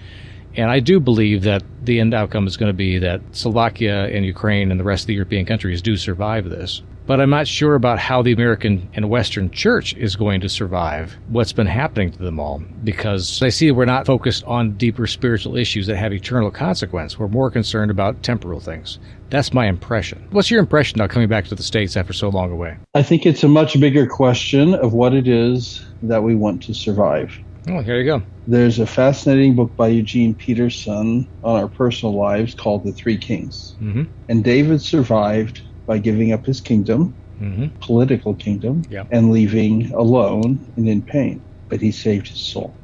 And 0.54 0.70
I 0.70 0.80
do 0.80 1.00
believe 1.00 1.42
that 1.42 1.62
the 1.82 1.98
end 1.98 2.12
outcome 2.12 2.46
is 2.46 2.56
going 2.56 2.68
to 2.68 2.76
be 2.76 2.98
that 2.98 3.22
Slovakia 3.32 4.08
and 4.08 4.24
Ukraine 4.24 4.70
and 4.70 4.78
the 4.78 4.84
rest 4.84 5.04
of 5.04 5.06
the 5.06 5.14
European 5.14 5.46
countries 5.46 5.80
do 5.80 5.96
survive 5.96 6.50
this. 6.50 6.82
But 7.06 7.20
I'm 7.20 7.30
not 7.30 7.48
sure 7.48 7.74
about 7.74 7.98
how 7.98 8.22
the 8.22 8.32
American 8.32 8.88
and 8.94 9.10
Western 9.10 9.50
church 9.50 9.94
is 9.94 10.14
going 10.14 10.40
to 10.42 10.48
survive 10.48 11.16
what's 11.28 11.52
been 11.52 11.66
happening 11.66 12.12
to 12.12 12.18
them 12.18 12.38
all 12.38 12.62
because 12.84 13.42
I 13.42 13.48
see 13.48 13.70
we're 13.70 13.84
not 13.84 14.06
focused 14.06 14.44
on 14.44 14.72
deeper 14.72 15.06
spiritual 15.06 15.56
issues 15.56 15.88
that 15.88 15.96
have 15.96 16.12
eternal 16.12 16.50
consequence. 16.50 17.18
We're 17.18 17.28
more 17.28 17.50
concerned 17.50 17.90
about 17.90 18.22
temporal 18.22 18.60
things. 18.60 18.98
That's 19.30 19.52
my 19.52 19.66
impression. 19.66 20.26
What's 20.30 20.50
your 20.50 20.60
impression 20.60 20.98
now 20.98 21.08
coming 21.08 21.28
back 21.28 21.46
to 21.46 21.54
the 21.54 21.62
States 21.62 21.96
after 21.96 22.12
so 22.12 22.28
long 22.28 22.52
away? 22.52 22.76
I 22.94 23.02
think 23.02 23.26
it's 23.26 23.42
a 23.42 23.48
much 23.48 23.80
bigger 23.80 24.06
question 24.06 24.74
of 24.74 24.92
what 24.92 25.14
it 25.14 25.26
is 25.26 25.84
that 26.02 26.22
we 26.22 26.34
want 26.34 26.62
to 26.64 26.74
survive. 26.74 27.36
Oh, 27.68 27.80
here 27.80 27.98
you 27.98 28.04
go. 28.04 28.22
There's 28.46 28.78
a 28.78 28.86
fascinating 28.86 29.54
book 29.54 29.74
by 29.76 29.88
Eugene 29.88 30.34
Peterson 30.34 31.28
on 31.44 31.56
our 31.56 31.68
personal 31.68 32.14
lives 32.14 32.54
called 32.54 32.84
The 32.84 32.92
Three 32.92 33.16
Kings. 33.16 33.76
Mm-hmm. 33.80 34.04
And 34.28 34.42
David 34.42 34.82
survived 34.82 35.62
by 35.86 35.98
giving 35.98 36.32
up 36.32 36.46
his 36.46 36.60
kingdom, 36.60 37.16
Mm-hmm. 37.40 37.66
political 37.80 38.34
kingdom, 38.34 38.82
Yeah. 38.88 39.04
and 39.10 39.32
leaving 39.32 39.90
alone 39.94 40.64
and 40.76 40.88
in 40.88 41.02
pain. 41.02 41.44
But 41.68 41.80
he 41.80 41.90
saved 41.90 42.28
his 42.28 42.40
soul. 42.40 42.78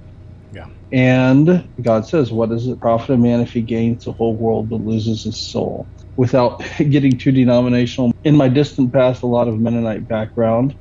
Yeah. 0.51 0.67
And 0.91 1.69
God 1.81 2.07
says, 2.07 2.33
What 2.33 2.49
does 2.51 2.67
it 2.67 2.81
profit 2.81 3.11
a 3.11 3.19
man 3.19 3.41
if 3.41 3.53
he 3.53 3.61
gains 3.63 4.05
the 4.05 4.13
whole 4.13 4.37
world 4.37 4.71
but 4.71 4.81
loses 4.81 5.23
his 5.25 5.41
soul? 5.41 5.91
Without 6.17 6.61
getting 6.91 7.19
too 7.19 7.31
denominational, 7.31 8.11
in 8.25 8.37
my 8.37 8.49
distant 8.49 8.93
past, 8.93 9.23
a 9.23 9.27
lot 9.27 9.47
of 9.49 9.61
Mennonite 9.61 10.09
background, 10.09 10.75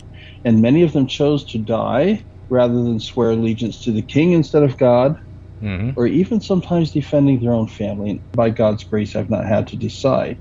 and 0.44 0.62
many 0.62 0.82
of 0.84 0.94
them 0.94 1.08
chose 1.08 1.46
to 1.52 1.60
die 1.60 2.26
rather 2.50 2.82
than 2.82 3.00
swear 3.00 3.32
allegiance 3.32 3.82
to 3.82 3.92
the 3.92 4.02
king 4.02 4.32
instead 4.32 4.64
of 4.64 4.78
God, 4.78 5.16
Mm-hmm. 5.62 6.00
or 6.00 6.06
even 6.08 6.40
sometimes 6.40 6.92
defending 6.92 7.42
their 7.42 7.52
own 7.52 7.68
family. 7.68 8.24
By 8.34 8.52
God's 8.52 8.84
grace, 8.84 9.16
I've 9.16 9.30
not 9.30 9.46
had 9.46 9.68
to 9.70 9.76
decide. 9.76 10.40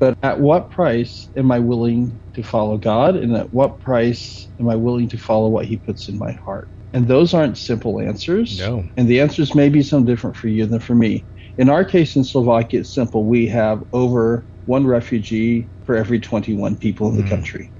But 0.00 0.14
at 0.22 0.40
what 0.40 0.70
price 0.70 1.28
am 1.36 1.52
I 1.52 1.58
willing 1.58 2.20
to 2.34 2.42
follow 2.42 2.78
God? 2.78 3.16
And 3.16 3.36
at 3.36 3.52
what 3.52 3.80
price 3.80 4.50
am 4.58 4.68
I 4.68 4.76
willing 4.76 5.08
to 5.10 5.18
follow 5.18 5.50
what 5.50 5.66
He 5.66 5.76
puts 5.76 6.08
in 6.08 6.18
my 6.18 6.32
heart? 6.32 6.68
And 6.92 7.06
those 7.06 7.34
aren't 7.34 7.58
simple 7.58 8.00
answers. 8.00 8.58
No. 8.58 8.84
And 8.96 9.08
the 9.08 9.20
answers 9.20 9.54
may 9.54 9.68
be 9.68 9.82
some 9.82 10.04
different 10.06 10.36
for 10.36 10.48
you 10.48 10.66
than 10.66 10.80
for 10.80 10.94
me. 10.94 11.26
In 11.58 11.68
our 11.68 11.84
case 11.84 12.16
in 12.16 12.24
Slovakia, 12.24 12.80
it's 12.80 12.94
simple. 12.94 13.26
We 13.26 13.46
have 13.48 13.84
over 13.92 14.48
one 14.64 14.86
refugee 14.86 15.70
for 15.84 15.94
every 15.96 16.18
21 16.18 16.78
people 16.78 17.08
in 17.10 17.16
the 17.16 17.22
Mhm. 17.22 17.28
country. 17.28 17.72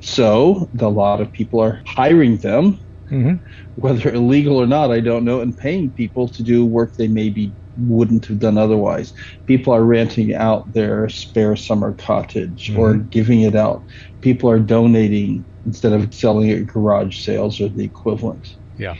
So 0.00 0.68
a 0.78 0.88
lot 0.88 1.20
of 1.20 1.32
people 1.32 1.60
are 1.60 1.82
hiring 1.86 2.38
them, 2.38 2.80
Mm-hmm. 3.12 3.34
whether 3.74 4.10
illegal 4.12 4.56
or 4.56 4.66
not, 4.66 4.90
I 4.90 5.00
don't 5.00 5.24
know, 5.24 5.40
and 5.40 5.56
paying 5.56 5.92
people 5.92 6.28
to 6.28 6.42
do 6.42 6.64
work 6.64 6.94
they 6.96 7.08
maybe 7.08 7.54
wouldn't 7.76 8.26
have 8.26 8.38
done 8.38 8.58
otherwise. 8.58 9.12
People 9.46 9.72
are 9.72 9.84
renting 9.84 10.34
out 10.34 10.72
their 10.72 11.08
spare 11.08 11.56
summer 11.56 11.94
cottage 11.94 12.70
or 12.76 12.94
Mhm. 12.94 13.10
giving 13.10 13.40
it 13.42 13.54
out. 13.54 13.84
People 14.20 14.50
are 14.50 14.60
donating 14.60 15.46
instead 15.64 15.92
of 15.92 16.12
selling 16.14 16.50
at 16.50 16.66
garage 16.66 17.18
sales 17.22 17.60
or 17.60 17.68
the 17.68 17.84
equivalent. 17.84 18.46
Yeah. 18.76 18.96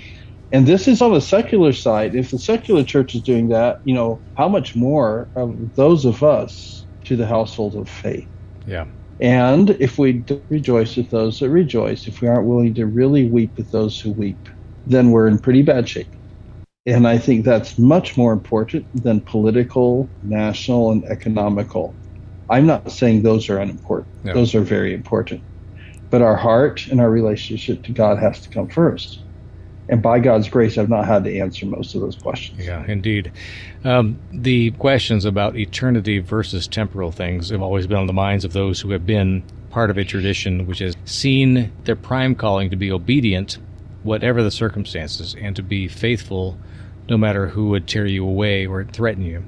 And 0.52 0.66
this 0.66 0.86
is 0.86 1.00
on 1.02 1.12
the 1.12 1.20
secular 1.20 1.72
side. 1.72 2.14
If 2.14 2.30
the 2.30 2.38
secular 2.38 2.84
church 2.84 3.14
is 3.14 3.22
doing 3.22 3.48
that, 3.48 3.78
you 3.84 3.94
know, 3.94 4.22
how 4.34 4.48
much 4.48 4.76
more 4.76 5.30
of 5.34 5.74
those 5.74 6.04
of 6.04 6.22
us 6.22 6.86
to 7.04 7.16
the 7.16 7.26
household 7.26 7.74
of 7.76 7.88
faith? 7.88 8.28
Yeah. 8.66 8.86
And 9.22 9.70
if 9.70 9.98
we 9.98 10.24
rejoice 10.50 10.96
with 10.96 11.10
those 11.10 11.38
that 11.38 11.48
rejoice, 11.48 12.08
if 12.08 12.20
we 12.20 12.26
aren't 12.26 12.48
willing 12.48 12.74
to 12.74 12.86
really 12.86 13.30
weep 13.30 13.52
with 13.56 13.70
those 13.70 14.00
who 14.00 14.12
weep, 14.12 14.48
then 14.84 15.12
we're 15.12 15.28
in 15.28 15.38
pretty 15.38 15.62
bad 15.62 15.88
shape. 15.88 16.08
And 16.86 17.06
I 17.06 17.18
think 17.18 17.44
that's 17.44 17.78
much 17.78 18.16
more 18.16 18.32
important 18.32 18.88
than 18.92 19.24
political, 19.24 20.10
national, 20.22 20.90
and 20.90 21.04
economical. 21.04 21.96
I'm 22.48 22.66
not 22.66 22.90
saying 22.90 23.22
those 23.22 23.48
are 23.48 23.58
unimportant, 23.58 24.08
those 24.24 24.56
are 24.56 24.60
very 24.60 24.92
important. 24.92 25.44
But 26.10 26.22
our 26.22 26.36
heart 26.36 26.82
and 26.90 27.00
our 27.00 27.10
relationship 27.10 27.84
to 27.84 27.92
God 27.92 28.18
has 28.18 28.42
to 28.42 28.50
come 28.50 28.68
first. 28.68 29.24
And 29.88 30.00
by 30.00 30.20
God's 30.20 30.48
grace, 30.48 30.78
I've 30.78 30.88
not 30.88 31.06
had 31.06 31.24
to 31.24 31.38
answer 31.38 31.66
most 31.66 31.94
of 31.94 32.00
those 32.00 32.16
questions. 32.16 32.64
Yeah, 32.64 32.84
indeed. 32.86 33.32
Um, 33.84 34.18
the 34.32 34.70
questions 34.72 35.24
about 35.24 35.56
eternity 35.56 36.20
versus 36.20 36.68
temporal 36.68 37.10
things 37.10 37.50
have 37.50 37.62
always 37.62 37.86
been 37.86 37.98
on 37.98 38.06
the 38.06 38.12
minds 38.12 38.44
of 38.44 38.52
those 38.52 38.80
who 38.80 38.92
have 38.92 39.04
been 39.04 39.42
part 39.70 39.90
of 39.90 39.98
a 39.98 40.04
tradition 40.04 40.66
which 40.66 40.78
has 40.78 40.94
seen 41.04 41.72
their 41.84 41.96
prime 41.96 42.34
calling 42.34 42.70
to 42.70 42.76
be 42.76 42.92
obedient, 42.92 43.58
whatever 44.02 44.42
the 44.42 44.50
circumstances, 44.50 45.34
and 45.40 45.56
to 45.56 45.62
be 45.62 45.88
faithful 45.88 46.58
no 47.08 47.16
matter 47.16 47.48
who 47.48 47.70
would 47.70 47.88
tear 47.88 48.06
you 48.06 48.24
away 48.24 48.66
or 48.66 48.84
threaten 48.84 49.24
you. 49.24 49.44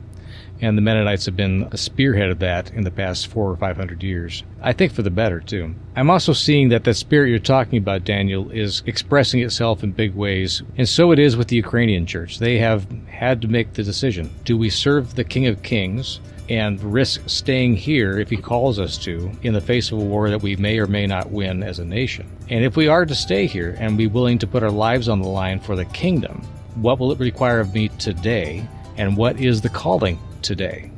And 0.64 0.78
the 0.78 0.82
Mennonites 0.82 1.26
have 1.26 1.36
been 1.36 1.68
a 1.72 1.76
spearhead 1.76 2.30
of 2.30 2.38
that 2.38 2.70
in 2.70 2.84
the 2.84 2.90
past 2.90 3.26
four 3.26 3.50
or 3.50 3.56
five 3.58 3.76
hundred 3.76 4.02
years. 4.02 4.44
I 4.62 4.72
think 4.72 4.94
for 4.94 5.02
the 5.02 5.10
better, 5.10 5.38
too. 5.38 5.74
I'm 5.94 6.08
also 6.08 6.32
seeing 6.32 6.70
that 6.70 6.84
that 6.84 6.94
spirit 6.94 7.28
you're 7.28 7.38
talking 7.38 7.76
about, 7.76 8.04
Daniel, 8.04 8.50
is 8.50 8.82
expressing 8.86 9.40
itself 9.42 9.84
in 9.84 9.92
big 9.92 10.14
ways. 10.14 10.62
And 10.78 10.88
so 10.88 11.12
it 11.12 11.18
is 11.18 11.36
with 11.36 11.48
the 11.48 11.56
Ukrainian 11.56 12.06
church. 12.06 12.38
They 12.38 12.56
have 12.60 12.86
had 13.08 13.42
to 13.42 13.48
make 13.48 13.74
the 13.74 13.82
decision 13.82 14.30
do 14.44 14.56
we 14.56 14.70
serve 14.70 15.16
the 15.16 15.22
King 15.22 15.48
of 15.48 15.62
Kings 15.62 16.20
and 16.48 16.82
risk 16.82 17.20
staying 17.26 17.76
here 17.76 18.18
if 18.18 18.30
he 18.30 18.38
calls 18.38 18.78
us 18.78 18.96
to 19.04 19.32
in 19.42 19.52
the 19.52 19.60
face 19.60 19.92
of 19.92 19.98
a 19.98 20.02
war 20.02 20.30
that 20.30 20.42
we 20.42 20.56
may 20.56 20.78
or 20.78 20.86
may 20.86 21.06
not 21.06 21.30
win 21.30 21.62
as 21.62 21.78
a 21.78 21.84
nation? 21.84 22.26
And 22.48 22.64
if 22.64 22.74
we 22.74 22.88
are 22.88 23.04
to 23.04 23.14
stay 23.14 23.46
here 23.46 23.76
and 23.78 23.98
be 23.98 24.06
willing 24.06 24.38
to 24.38 24.46
put 24.46 24.62
our 24.62 24.70
lives 24.70 25.10
on 25.10 25.20
the 25.20 25.28
line 25.28 25.60
for 25.60 25.76
the 25.76 25.84
kingdom, 25.84 26.42
what 26.76 26.98
will 26.98 27.12
it 27.12 27.18
require 27.18 27.60
of 27.60 27.74
me 27.74 27.88
today? 27.98 28.66
And 28.96 29.14
what 29.14 29.38
is 29.38 29.60
the 29.60 29.68
calling 29.68 30.18
today? 30.44 30.90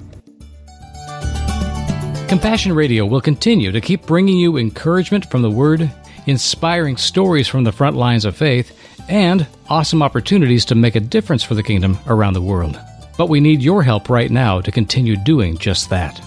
Compassion 2.28 2.72
Radio 2.74 3.06
will 3.06 3.20
continue 3.20 3.70
to 3.70 3.80
keep 3.80 4.04
bringing 4.04 4.36
you 4.36 4.56
encouragement 4.56 5.30
from 5.30 5.42
the 5.42 5.50
Word, 5.50 5.90
inspiring 6.26 6.96
stories 6.96 7.46
from 7.46 7.62
the 7.62 7.72
front 7.72 7.96
lines 7.96 8.24
of 8.24 8.36
faith, 8.36 8.76
and 9.08 9.46
awesome 9.68 10.02
opportunities 10.02 10.64
to 10.64 10.74
make 10.74 10.96
a 10.96 11.00
difference 11.00 11.44
for 11.44 11.54
the 11.54 11.62
kingdom 11.62 11.98
around 12.08 12.34
the 12.34 12.42
world. 12.42 12.78
But 13.16 13.28
we 13.28 13.40
need 13.40 13.62
your 13.62 13.82
help 13.82 14.10
right 14.10 14.30
now 14.30 14.60
to 14.60 14.72
continue 14.72 15.16
doing 15.16 15.56
just 15.56 15.88
that. 15.90 16.20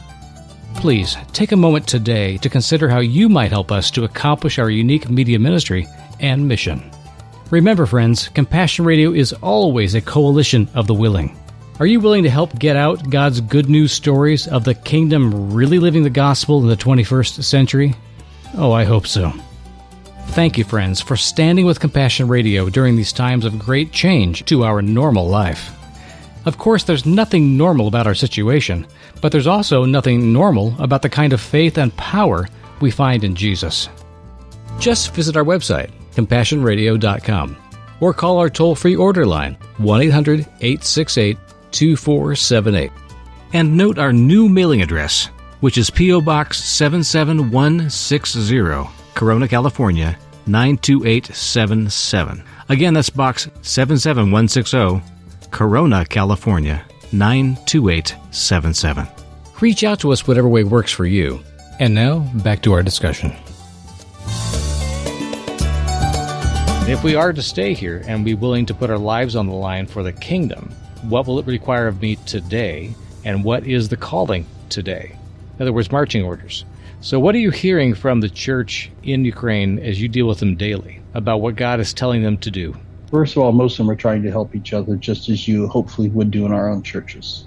Please 0.76 1.18
take 1.34 1.52
a 1.52 1.58
moment 1.58 1.86
today 1.86 2.38
to 2.38 2.50
consider 2.50 2.88
how 2.88 3.00
you 3.00 3.28
might 3.28 3.52
help 3.52 3.72
us 3.72 3.92
to 3.92 4.06
accomplish 4.06 4.58
our 4.58 4.70
unique 4.70 5.10
media 5.10 5.38
ministry 5.38 5.88
and 6.22 6.48
mission. 6.48 6.90
Remember, 7.52 7.86
friends, 7.86 8.30
Compassion 8.30 8.86
Radio 8.86 9.12
is 9.12 9.34
always 9.34 9.96
a 9.96 10.02
coalition 10.02 10.70
of 10.76 10.88
the 10.88 10.94
willing. 10.94 11.38
Are 11.80 11.86
you 11.86 12.02
willing 12.02 12.24
to 12.24 12.30
help 12.30 12.60
get 12.60 12.76
out 12.76 13.10
God's 13.10 13.40
good 13.40 13.70
news 13.70 13.94
stories 13.94 14.50
of 14.50 14.66
the 14.66 14.74
kingdom 14.74 15.54
really 15.54 15.80
living 15.80 16.04
the 16.04 16.10
gospel 16.10 16.62
in 16.62 16.68
the 16.68 16.76
21st 16.76 17.42
century? 17.42 17.96
Oh, 18.58 18.74
I 18.74 18.84
hope 18.84 19.08
so. 19.08 19.32
Thank 20.32 20.58
you, 20.58 20.66
friends, 20.66 21.00
for 21.00 21.16
standing 21.16 21.66
with 21.66 21.80
Compassion 21.80 22.28
Radio 22.28 22.70
during 22.70 22.98
these 22.98 23.14
times 23.14 23.46
of 23.46 23.58
great 23.58 23.94
change 23.94 24.44
to 24.46 24.66
our 24.66 24.82
normal 24.82 25.30
life. 25.30 25.72
Of 26.44 26.58
course, 26.58 26.84
there's 26.84 27.06
nothing 27.06 27.56
normal 27.56 27.88
about 27.88 28.08
our 28.08 28.16
situation, 28.16 28.86
but 29.22 29.32
there's 29.32 29.48
also 29.48 29.86
nothing 29.86 30.34
normal 30.34 30.76
about 30.80 31.02
the 31.02 31.10
kind 31.10 31.32
of 31.32 31.40
faith 31.40 31.78
and 31.78 31.96
power 31.96 32.50
we 32.82 32.92
find 32.92 33.24
in 33.24 33.36
Jesus. 33.36 33.88
Just 34.80 35.14
visit 35.14 35.38
our 35.38 35.46
website, 35.46 35.92
compassionradio.com, 36.14 37.56
or 38.02 38.14
call 38.14 38.38
our 38.38 38.50
toll 38.50 38.76
free 38.76 38.98
order 38.98 39.26
line, 39.26 39.54
1 39.78 40.02
800 40.02 40.40
868 40.60 41.38
2478. 41.72 42.92
And 43.54 43.76
note 43.76 43.98
our 43.98 44.14
new 44.14 44.48
mailing 44.48 44.82
address, 44.82 45.26
which 45.60 45.78
is 45.78 45.90
P.O. 45.90 46.22
Box 46.22 46.64
77160, 46.64 48.90
Corona, 49.16 49.48
California 49.48 50.18
92877. 50.46 52.44
Again, 52.70 52.94
that's 52.94 53.10
Box 53.10 53.50
77160, 53.62 55.02
Corona, 55.52 56.06
California 56.06 56.86
92877. 57.12 59.08
Reach 59.62 59.84
out 59.84 60.00
to 60.00 60.12
us 60.12 60.28
whatever 60.28 60.48
way 60.48 60.64
works 60.64 60.92
for 60.92 61.06
you. 61.06 61.40
And 61.80 61.96
now, 61.96 62.20
back 62.44 62.62
to 62.64 62.74
our 62.74 62.84
discussion. 62.84 63.34
If 66.90 67.04
we 67.04 67.16
are 67.16 67.34
to 67.34 67.42
stay 67.42 67.74
here 67.74 68.04
and 68.08 68.26
be 68.26 68.34
willing 68.34 68.66
to 68.66 68.74
put 68.74 68.90
our 68.90 68.98
lives 68.98 69.36
on 69.36 69.48
the 69.48 69.54
line 69.54 69.86
for 69.86 70.02
the 70.02 70.12
kingdom, 70.12 70.74
what 71.02 71.26
will 71.28 71.40
it 71.40 71.46
require 71.46 71.88
of 71.88 72.02
me 72.02 72.18
today? 72.26 72.96
And 73.24 73.44
what 73.44 73.66
is 73.66 73.90
the 73.90 73.98
calling 73.98 74.48
today? 74.70 75.18
In 75.58 75.64
other 75.64 75.74
words, 75.74 75.92
marching 75.92 76.24
orders. 76.24 76.66
So, 77.02 77.20
what 77.20 77.36
are 77.36 77.40
you 77.40 77.52
hearing 77.52 77.94
from 77.94 78.22
the 78.22 78.30
church 78.30 78.92
in 79.04 79.26
Ukraine 79.26 79.80
as 79.80 80.02
you 80.02 80.08
deal 80.08 80.28
with 80.28 80.40
them 80.40 80.56
daily 80.56 81.02
about 81.14 81.42
what 81.42 81.56
God 81.56 81.80
is 81.80 81.94
telling 81.94 82.24
them 82.24 82.38
to 82.40 82.52
do? 82.52 82.76
First 83.12 83.36
of 83.36 83.44
all, 83.44 83.52
most 83.52 83.74
of 83.74 83.86
them 83.86 83.90
are 83.90 83.96
trying 83.96 84.22
to 84.24 84.32
help 84.32 84.56
each 84.56 84.74
other 84.74 84.96
just 84.96 85.30
as 85.30 85.48
you 85.48 85.68
hopefully 85.68 86.10
would 86.10 86.32
do 86.32 86.46
in 86.46 86.52
our 86.52 86.70
own 86.70 86.84
churches. 86.84 87.46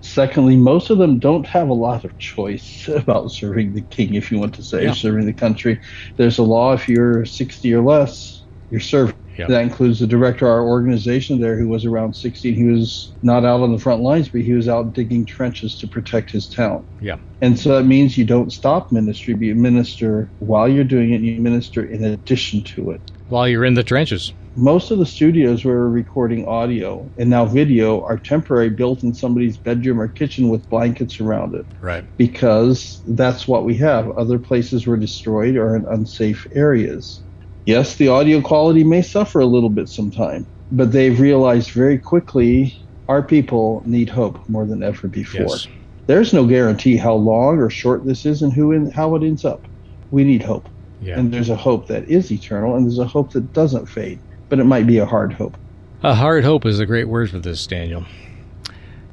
Secondly, 0.00 0.56
most 0.56 0.90
of 0.90 0.98
them 0.98 1.18
don't 1.18 1.46
have 1.46 1.68
a 1.68 1.74
lot 1.74 2.04
of 2.04 2.16
choice 2.18 2.88
about 2.94 3.30
serving 3.30 3.74
the 3.74 3.82
king, 3.82 4.14
if 4.14 4.30
you 4.30 4.38
want 4.38 4.54
to 4.54 4.62
say, 4.62 4.84
Yeah. 4.84 4.90
or 4.90 4.94
serving 4.94 5.26
the 5.26 5.32
country. 5.32 5.80
There's 6.16 6.38
a 6.38 6.42
law 6.42 6.72
if 6.72 6.88
you're 6.88 7.24
60 7.24 7.74
or 7.74 7.82
less, 7.82 8.44
you're 8.70 8.80
serving. 8.80 9.14
Yeah. 9.36 9.46
That 9.48 9.62
includes 9.62 9.98
the 10.00 10.06
director 10.06 10.46
of 10.46 10.52
our 10.52 10.64
organization 10.66 11.40
there 11.40 11.58
who 11.58 11.68
was 11.68 11.84
around 11.84 12.14
60. 12.14 12.54
He 12.54 12.64
was 12.64 13.12
not 13.22 13.44
out 13.44 13.60
on 13.60 13.72
the 13.72 13.78
front 13.78 14.02
lines, 14.02 14.28
but 14.28 14.42
he 14.42 14.52
was 14.52 14.68
out 14.68 14.92
digging 14.94 15.24
trenches 15.26 15.76
to 15.78 15.88
protect 15.88 16.30
his 16.30 16.48
town. 16.48 16.84
Yeah. 17.00 17.18
And 17.40 17.58
so 17.58 17.76
that 17.76 17.84
means 17.84 18.16
you 18.18 18.24
don't 18.24 18.52
stop 18.52 18.92
ministry, 18.92 19.34
but 19.34 19.42
you 19.44 19.54
minister 19.54 20.32
while 20.38 20.68
you're 20.68 20.84
doing 20.84 21.12
it, 21.12 21.20
you 21.22 21.40
minister 21.40 21.84
in 21.84 22.04
addition 22.04 22.62
to 22.64 22.90
it 22.90 23.10
While 23.28 23.48
you're 23.48 23.64
in 23.64 23.74
the 23.74 23.82
trenches. 23.82 24.32
most 24.54 24.90
of 24.90 24.98
the 24.98 25.06
studios 25.06 25.64
where 25.64 25.76
we're 25.76 25.88
recording 25.88 26.46
audio 26.46 27.10
and 27.18 27.30
now 27.30 27.46
video 27.46 28.02
are 28.04 28.18
temporary 28.18 28.68
built 28.70 29.02
in 29.02 29.14
somebody's 29.14 29.56
bedroom 29.56 29.98
or 30.00 30.08
kitchen 30.08 30.50
with 30.50 30.68
blankets 30.68 31.20
around 31.20 31.54
it 31.54 31.66
Right. 31.80 32.04
because 32.18 33.00
that's 33.06 33.48
what 33.48 33.64
we 33.64 33.74
have 33.78 34.10
other 34.10 34.38
places 34.38 34.86
were 34.86 34.98
destroyed 34.98 35.56
or 35.56 35.74
in 35.74 35.84
unsafe 35.86 36.46
areas 36.52 37.22
yes 37.66 37.96
the 37.96 38.08
audio 38.08 38.40
quality 38.40 38.84
may 38.84 39.02
suffer 39.02 39.40
a 39.40 39.46
little 39.46 39.70
bit 39.70 39.88
sometime 39.88 40.46
but 40.70 40.92
they've 40.92 41.20
realized 41.20 41.70
very 41.70 41.98
quickly 41.98 42.74
our 43.08 43.22
people 43.22 43.82
need 43.84 44.08
hope 44.08 44.38
more 44.48 44.66
than 44.66 44.82
ever 44.82 45.08
before 45.08 45.42
Yes. 45.42 45.68
there's 46.06 46.32
no 46.32 46.46
guarantee 46.46 46.96
how 46.96 47.14
long 47.14 47.58
or 47.58 47.70
short 47.70 48.04
this 48.06 48.24
is 48.24 48.42
and 48.42 48.52
who 48.52 48.72
in, 48.72 48.90
how 48.90 49.14
it 49.16 49.22
ends 49.22 49.44
up 49.44 49.66
we 50.10 50.24
need 50.24 50.42
hope 50.42 50.68
Yeah. 51.00 51.18
and 51.18 51.32
there's 51.32 51.50
a 51.50 51.56
hope 51.56 51.88
that 51.88 52.08
is 52.08 52.30
eternal 52.32 52.74
and 52.76 52.84
there's 52.86 52.98
a 52.98 53.06
hope 53.06 53.32
that 53.32 53.52
doesn't 53.52 53.86
fade 53.88 54.20
but 54.48 54.58
it 54.58 54.64
might 54.64 54.86
be 54.86 54.98
a 54.98 55.06
hard 55.06 55.32
hope 55.32 55.56
A 56.02 56.14
hard 56.14 56.44
hope 56.44 56.66
is 56.66 56.80
a 56.80 56.86
great 56.86 57.08
word 57.08 57.30
for 57.30 57.38
this, 57.38 57.66
Daniel. 57.66 58.04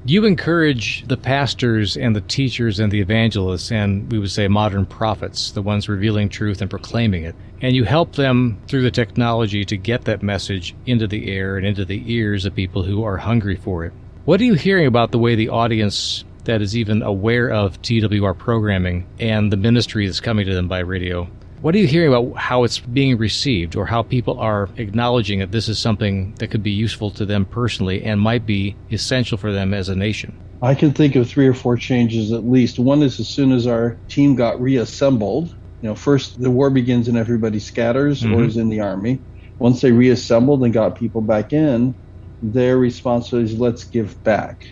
You 0.06 0.26
encourage 0.26 1.06
the 1.08 1.18
pastors 1.18 1.98
and 1.98 2.16
the 2.16 2.22
teachers 2.22 2.80
and 2.80 2.92
the 2.92 3.02
evangelists 3.02 3.72
and 3.72 4.10
we 4.12 4.18
would 4.18 4.32
say 4.32 4.48
modern 4.48 4.86
prophets, 4.86 5.52
the 5.52 5.62
ones 5.62 5.90
revealing 5.90 6.30
truth 6.30 6.62
and 6.62 6.70
proclaiming 6.70 7.24
it, 7.24 7.36
and 7.62 7.76
you 7.76 7.84
help 7.84 8.16
them 8.16 8.58
through 8.68 8.84
the 8.84 8.92
technology 8.92 9.66
to 9.66 9.76
get 9.76 10.06
that 10.06 10.24
message 10.24 10.74
into 10.86 11.06
the 11.06 11.30
air 11.32 11.58
and 11.58 11.68
into 11.68 11.84
the 11.84 12.02
ears 12.14 12.46
of 12.46 12.56
people 12.56 12.84
who 12.84 13.04
are 13.04 13.18
hungry 13.18 13.58
for 13.58 13.84
it. 13.84 13.94
What 14.24 14.40
are 14.40 14.46
you 14.46 14.54
hearing 14.54 14.88
about 14.88 15.12
the 15.12 15.20
way 15.20 15.36
the 15.36 15.50
audience 15.50 16.24
that 16.46 16.62
is 16.62 16.76
even 16.76 17.04
aware 17.04 17.52
of 17.52 17.82
TWR 17.82 18.36
programming 18.36 19.06
and 19.20 19.52
the 19.52 19.58
ministry 19.58 20.08
that's 20.08 20.20
coming 20.20 20.48
to 20.48 20.54
them 20.56 20.68
by 20.68 20.80
radio. 20.80 21.30
What 21.62 21.76
are 21.76 21.78
you 21.78 21.88
hearing 21.88 22.14
about 22.14 22.38
how 22.38 22.64
it's 22.64 22.80
being 22.80 23.18
received 23.18 23.76
or 23.76 23.86
how 23.86 24.02
people 24.02 24.40
are 24.40 24.70
acknowledging 24.78 25.40
that 25.40 25.52
this 25.52 25.68
is 25.68 25.78
something 25.78 26.34
that 26.36 26.52
could 26.52 26.64
be 26.64 26.72
useful 26.72 27.12
to 27.12 27.26
them 27.26 27.44
personally 27.44 28.02
and 28.02 28.22
might 28.22 28.46
be 28.46 28.78
essential 28.92 29.38
for 29.38 29.52
them 29.52 29.74
as 29.74 29.90
a 29.90 29.96
nation? 29.96 30.40
I 30.62 30.74
can 30.74 30.94
think 30.94 31.18
of 31.18 31.28
three 31.28 31.48
or 31.48 31.54
four 31.54 31.76
changes 31.76 32.32
at 32.32 32.46
least. 32.46 32.80
One 32.80 33.04
is 33.04 33.20
as 33.20 33.28
soon 33.28 33.52
as 33.52 33.68
our 33.68 33.98
team 34.08 34.36
got 34.36 34.62
reassembled, 34.62 35.50
you 35.82 35.90
know, 35.90 35.96
first 35.96 36.42
the 36.42 36.50
war 36.50 36.70
begins 36.70 37.10
and 37.10 37.18
everybody 37.18 37.60
scatters 37.60 38.24
mm-hmm. 38.24 38.36
or 38.36 38.46
is 38.46 38.56
in 38.56 38.70
the 38.70 38.80
army. 38.80 39.20
Once 39.58 39.82
they 39.82 39.92
reassembled 39.92 40.64
and 40.64 40.72
got 40.72 40.96
people 40.96 41.20
back 41.20 41.52
in, 41.52 41.94
their 42.42 42.78
responsibility 42.78 43.54
is 43.54 43.60
let's 43.60 43.84
give 43.84 44.22
back. 44.24 44.66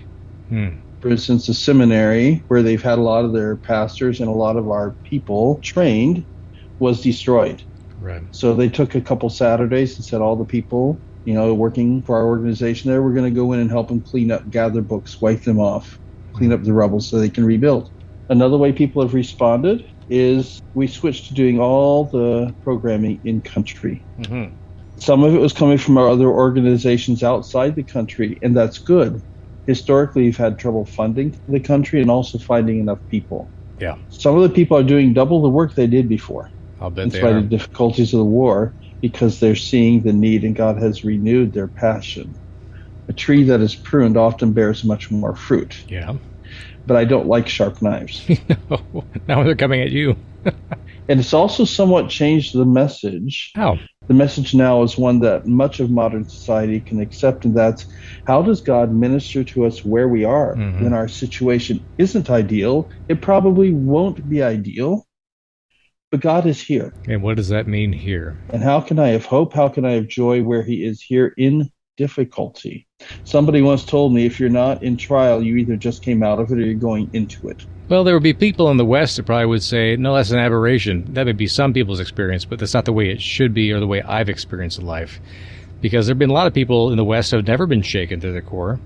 Hmm. 0.47 0.69
For 1.01 1.09
instance, 1.09 1.47
the 1.47 1.53
seminary, 1.53 2.43
where 2.47 2.63
they've 2.63 2.81
had 2.81 2.97
a 2.97 3.01
lot 3.01 3.25
of 3.25 3.33
their 3.33 3.57
pastors 3.57 4.21
and 4.21 4.29
a 4.29 4.33
lot 4.33 4.55
of 4.55 4.71
our 4.71 4.91
people 5.03 5.59
trained, 5.61 6.25
was 6.79 7.01
destroyed. 7.01 7.63
Right. 7.99 8.23
So 8.31 8.53
they 8.53 8.69
took 8.69 8.95
a 8.95 9.01
couple 9.01 9.29
Saturdays 9.29 9.97
and 9.97 10.05
said 10.05 10.21
all 10.21 10.35
the 10.35 10.45
people, 10.45 11.01
you 11.25 11.33
know, 11.33 11.53
working 11.53 12.03
for 12.03 12.15
our 12.17 12.25
organization 12.25 12.89
there, 12.89 13.01
we're 13.01 13.13
going 13.13 13.31
to 13.31 13.35
go 13.35 13.53
in 13.53 13.59
and 13.59 13.69
help 13.69 13.87
them 13.87 14.01
clean 14.01 14.31
up, 14.31 14.49
gather 14.49 14.81
books, 14.81 15.19
wipe 15.19 15.43
them 15.43 15.59
off, 15.59 15.99
clean 16.33 16.53
up 16.53 16.63
the 16.63 16.73
rubble 16.73 17.01
so 17.01 17.19
they 17.19 17.29
can 17.29 17.45
rebuild. 17.45 17.89
Another 18.29 18.57
way 18.57 18.71
people 18.71 19.01
have 19.01 19.13
responded 19.13 19.85
is 20.09 20.59
we 20.73 20.87
switched 20.87 21.27
to 21.27 21.33
doing 21.33 21.59
all 21.59 22.05
the 22.05 22.53
programming 22.63 23.19
in 23.23 23.41
country. 23.41 24.05
Mm-hmm. 24.19 24.55
Some 24.99 25.23
of 25.23 25.33
it 25.33 25.39
was 25.39 25.53
coming 25.53 25.77
from 25.77 25.97
our 25.97 26.07
other 26.07 26.27
organizations 26.27 27.23
outside 27.23 27.75
the 27.75 27.83
country, 27.83 28.37
and 28.41 28.55
that's 28.55 28.79
good. 28.79 29.21
Historically, 29.65 30.23
we've 30.23 30.37
had 30.37 30.57
trouble 30.57 30.85
funding 30.85 31.37
the 31.47 31.59
country 31.59 32.01
and 32.01 32.09
also 32.09 32.37
finding 32.37 32.79
enough 32.79 32.99
people. 33.09 33.51
Yeah. 33.79 33.97
Some 34.09 34.35
of 34.35 34.43
the 34.43 34.49
people 34.49 34.77
are 34.77 34.83
doing 34.83 35.13
double 35.13 35.41
the 35.41 35.49
work 35.49 35.75
they 35.75 35.87
did 35.87 36.07
before. 36.09 36.49
I'll 36.79 36.89
bet 36.89 37.05
in 37.05 37.11
spite 37.11 37.35
of 37.35 37.43
the 37.43 37.57
difficulties 37.57 38.13
of 38.13 38.19
the 38.19 38.25
war, 38.25 38.73
because 39.01 39.39
they're 39.39 39.55
seeing 39.55 40.01
the 40.01 40.13
need 40.13 40.43
and 40.43 40.55
God 40.55 40.81
has 40.81 41.03
renewed 41.03 41.53
their 41.53 41.67
passion. 41.67 42.35
A 43.07 43.13
tree 43.13 43.43
that 43.43 43.61
is 43.61 43.75
pruned 43.75 44.17
often 44.17 44.53
bears 44.53 44.83
much 44.83 45.09
more 45.11 45.35
fruit. 45.35 45.75
Yeah. 45.87 46.15
But 46.85 46.97
I 46.97 47.05
don't 47.05 47.27
like 47.27 47.47
sharp 47.47 47.81
knives. 47.81 48.27
no. 48.69 49.03
Now 49.27 49.43
they're 49.43 49.55
coming 49.55 49.81
at 49.81 49.91
you. 49.91 50.15
and 51.09 51.19
it's 51.19 51.33
also 51.33 51.65
somewhat 51.65 52.09
changed 52.09 52.55
the 52.55 52.65
message. 52.65 53.51
How? 53.55 53.77
The 54.07 54.13
message 54.13 54.53
now 54.53 54.83
is 54.83 54.97
one 54.97 55.19
that 55.19 55.45
much 55.45 55.81
of 55.81 55.89
modern 55.91 56.27
society 56.29 56.79
can 56.79 57.01
accept, 57.01 57.43
and 57.43 57.55
that's 57.55 57.85
how 58.25 58.41
does 58.41 58.61
God 58.61 58.93
minister 58.93 59.43
to 59.43 59.65
us 59.65 59.83
where 59.83 60.07
we 60.07 60.23
are 60.23 60.55
mm-hmm. 60.55 60.83
when 60.83 60.93
our 60.93 61.09
situation 61.09 61.85
isn't 61.97 62.29
ideal? 62.29 62.89
It 63.09 63.21
probably 63.21 63.73
won't 63.73 64.29
be 64.29 64.41
ideal, 64.41 65.06
but 66.09 66.21
God 66.21 66.45
is 66.45 66.61
here. 66.61 66.93
And 67.07 67.21
what 67.21 67.35
does 67.35 67.49
that 67.49 67.67
mean 67.67 67.91
here? 67.91 68.37
And 68.49 68.63
how 68.63 68.79
can 68.79 68.99
I 68.99 69.09
have 69.09 69.25
hope? 69.25 69.53
How 69.53 69.67
can 69.67 69.85
I 69.85 69.93
have 69.93 70.07
joy 70.07 70.41
where 70.41 70.63
He 70.63 70.85
is 70.85 71.01
here 71.01 71.33
in 71.37 71.69
difficulty? 71.97 72.87
Somebody 73.25 73.61
once 73.61 73.83
told 73.83 74.13
me 74.13 74.25
if 74.25 74.39
you're 74.39 74.49
not 74.49 74.83
in 74.83 74.97
trial, 74.97 75.43
you 75.43 75.57
either 75.57 75.75
just 75.75 76.03
came 76.03 76.23
out 76.23 76.39
of 76.39 76.51
it 76.51 76.57
or 76.57 76.61
you're 76.61 76.75
going 76.75 77.09
into 77.13 77.49
it. 77.49 77.65
Well, 77.89 78.03
there 78.03 78.13
would 78.13 78.23
be 78.23 78.33
people 78.33 78.69
in 78.69 78.77
the 78.77 78.85
West 78.85 79.17
that 79.17 79.25
probably 79.25 79.45
would 79.45 79.63
say, 79.63 79.95
no, 79.95 80.15
that's 80.15 80.31
an 80.31 80.39
aberration. 80.39 81.13
That 81.13 81.25
may 81.25 81.33
be 81.33 81.47
some 81.47 81.73
people's 81.73 81.99
experience, 81.99 82.45
but 82.45 82.59
that's 82.59 82.73
not 82.73 82.85
the 82.85 82.93
way 82.93 83.09
it 83.09 83.21
should 83.21 83.53
be 83.53 83.71
or 83.71 83.79
the 83.79 83.87
way 83.87 84.01
I've 84.01 84.29
experienced 84.29 84.81
life. 84.81 85.19
Because 85.81 86.07
there 86.07 86.13
have 86.13 86.19
been 86.19 86.29
a 86.29 86.33
lot 86.33 86.47
of 86.47 86.53
people 86.53 86.91
in 86.91 86.97
the 86.97 87.05
West 87.05 87.31
who 87.31 87.37
have 87.37 87.47
never 87.47 87.65
been 87.65 87.81
shaken 87.81 88.19
to 88.21 88.31
their 88.31 88.41
core. 88.41 88.79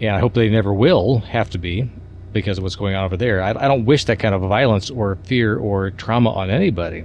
And 0.00 0.10
I 0.10 0.20
hope 0.20 0.34
they 0.34 0.48
never 0.48 0.72
will 0.72 1.18
have 1.20 1.50
to 1.50 1.58
be 1.58 1.90
because 2.38 2.58
of 2.58 2.64
what's 2.64 2.76
going 2.76 2.94
on 2.94 3.04
over 3.04 3.16
there. 3.16 3.42
I, 3.42 3.50
I 3.50 3.68
don't 3.68 3.84
wish 3.84 4.04
that 4.04 4.18
kind 4.18 4.34
of 4.34 4.42
violence 4.42 4.90
or 4.90 5.16
fear 5.24 5.56
or 5.56 5.90
trauma 5.90 6.30
on 6.30 6.50
anybody. 6.50 7.04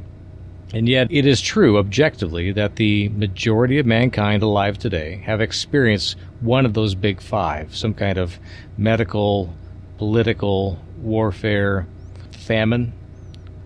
And 0.74 0.90
yet, 0.90 1.12
it 1.12 1.28
is 1.28 1.40
true 1.40 1.78
objectively 1.78 2.52
that 2.54 2.78
the 2.78 3.10
majority 3.10 3.78
of 3.78 3.86
mankind 3.86 4.42
alive 4.42 4.80
today 4.80 5.22
have 5.25 5.40
experienced 5.40 6.18
one 6.42 6.66
of 6.66 6.74
those 6.74 6.96
big 6.96 7.22
five 7.22 7.75
some 7.75 7.94
kind 7.94 8.18
of 8.18 8.40
medical, 8.78 9.54
political, 10.00 10.79
warfare, 10.98 11.86
famine, 12.31 12.92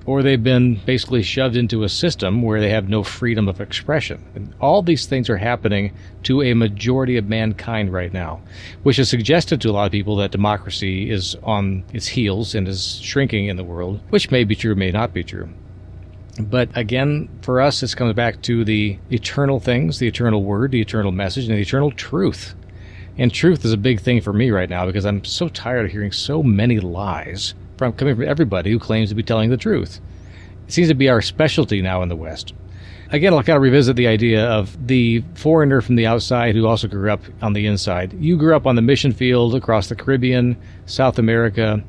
or 0.07 0.23
they've 0.23 0.43
been 0.43 0.75
basically 0.85 1.21
shoved 1.21 1.57
into 1.57 1.83
a 1.83 1.89
system 1.89 2.41
where 2.41 2.61
they 2.61 2.69
have 2.69 2.87
no 2.87 3.03
freedom 3.03 3.49
of 3.49 3.59
expression. 3.59 4.23
And 4.35 4.55
all 4.61 4.81
these 4.81 5.05
things 5.05 5.29
are 5.29 5.37
happening 5.37 5.93
to 6.23 6.41
a 6.41 6.53
majority 6.53 7.17
of 7.17 7.27
mankind 7.27 7.91
right 7.91 8.11
now, 8.11 8.41
which 8.83 8.95
has 8.97 9.09
suggested 9.09 9.59
to 9.61 9.69
a 9.69 9.73
lot 9.73 9.85
of 9.85 9.91
people 9.91 10.15
that 10.15 10.31
democracy 10.31 11.11
is 11.11 11.35
on 11.43 11.83
its 11.91 12.07
heels 12.07 12.55
and 12.55 12.69
is 12.69 12.99
shrinking 13.01 13.47
in 13.47 13.57
the 13.57 13.65
world, 13.65 13.99
which 14.09 14.31
may 14.31 14.45
be 14.45 14.55
true, 14.55 14.75
may 14.75 14.91
not 14.91 15.13
be 15.13 15.25
true. 15.25 15.49
But 16.39 16.69
again, 16.75 17.27
for 17.41 17.59
us, 17.59 17.81
this 17.81 17.93
comes 17.93 18.13
back 18.13 18.41
to 18.43 18.63
the 18.63 18.97
eternal 19.11 19.59
things, 19.59 19.99
the 19.99 20.07
eternal 20.07 20.41
word, 20.41 20.71
the 20.71 20.81
eternal 20.81 21.11
message, 21.11 21.49
and 21.49 21.57
the 21.57 21.61
eternal 21.61 21.91
truth. 21.91 22.55
And 23.17 23.33
truth 23.33 23.65
is 23.65 23.73
a 23.73 23.77
big 23.77 23.99
thing 23.99 24.21
for 24.21 24.31
me 24.31 24.51
right 24.51 24.69
now 24.69 24.85
because 24.85 25.05
I'm 25.05 25.25
so 25.25 25.49
tired 25.49 25.87
of 25.87 25.91
hearing 25.91 26.13
so 26.13 26.43
many 26.43 26.79
lies 26.79 27.55
from 27.77 27.93
coming 27.93 28.15
from 28.15 28.27
everybody 28.27 28.71
who 28.71 28.79
claims 28.79 29.09
to 29.09 29.15
be 29.15 29.23
telling 29.23 29.49
the 29.49 29.57
truth. 29.57 30.01
It 30.67 30.73
seems 30.73 30.87
to 30.89 30.95
be 30.95 31.09
our 31.09 31.21
specialty 31.21 31.81
now 31.81 32.01
in 32.01 32.09
the 32.09 32.15
West. 32.15 32.53
Again, 33.09 33.33
I'll 33.33 33.43
kind 33.43 33.55
of 33.55 33.61
revisit 33.61 33.95
the 33.95 34.07
idea 34.07 34.45
of 34.45 34.85
the 34.85 35.23
foreigner 35.35 35.79
from 35.79 35.95
the 35.95 36.05
outside 36.05 36.55
who 36.55 36.67
also 36.67 36.89
grew 36.89 37.09
up 37.09 37.21
on 37.41 37.53
the 37.53 37.65
inside. 37.65 38.13
You 38.19 38.35
grew 38.35 38.53
up 38.53 38.67
on 38.67 38.75
the 38.75 38.81
mission 38.81 39.13
field 39.13 39.55
across 39.55 39.87
the 39.87 39.95
Caribbean, 39.95 40.57
South 40.87 41.17
America. 41.17 41.81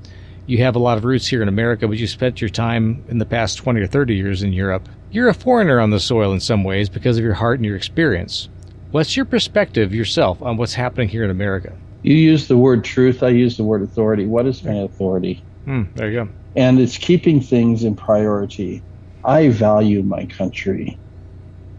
You 0.47 0.59
have 0.59 0.77
a 0.77 0.79
lot 0.79 0.97
of 0.97 1.05
roots 1.05 1.27
here 1.27 1.43
in 1.43 1.49
America, 1.49 1.89
but 1.89 1.99
you 1.99 2.07
spent 2.07 2.41
your 2.41 2.51
time 2.51 3.05
in 3.09 3.19
the 3.19 3.27
past 3.27 3.59
20 3.59 3.81
or 3.81 3.89
30 3.89 4.15
years 4.15 4.45
in 4.45 4.53
Europe. 4.53 4.89
You're 5.11 5.29
a 5.29 5.35
foreigner 5.35 5.81
on 5.81 5.91
the 5.91 5.99
soil 5.99 6.33
in 6.33 6.39
some 6.39 6.63
ways 6.63 6.89
because 6.89 7.19
of 7.19 7.25
your 7.25 7.35
heart 7.35 7.59
and 7.59 7.67
your 7.67 7.77
experience. 7.77 8.49
What's 8.93 9.17
your 9.17 9.27
perspective 9.27 9.93
yourself 9.93 10.41
on 10.41 10.57
what's 10.57 10.75
happening 10.75 11.09
here 11.09 11.25
in 11.25 11.31
America? 11.31 11.77
You 12.03 12.15
use 12.15 12.47
the 12.47 12.57
word 12.57 12.85
truth, 12.85 13.25
I 13.25 13.31
use 13.31 13.57
the 13.57 13.65
word 13.65 13.83
authority. 13.83 14.25
What 14.25 14.47
is 14.47 14.63
my 14.63 14.75
authority? 14.75 15.43
Mm, 15.69 15.95
there 15.95 16.11
you 16.11 16.25
go. 16.25 16.31
And 16.57 16.81
it's 16.81 16.97
keeping 16.97 17.41
things 17.41 17.85
in 17.85 17.95
priority. 17.95 18.85
I 19.25 19.51
value 19.51 20.03
my 20.03 20.27
country. 20.27 21.01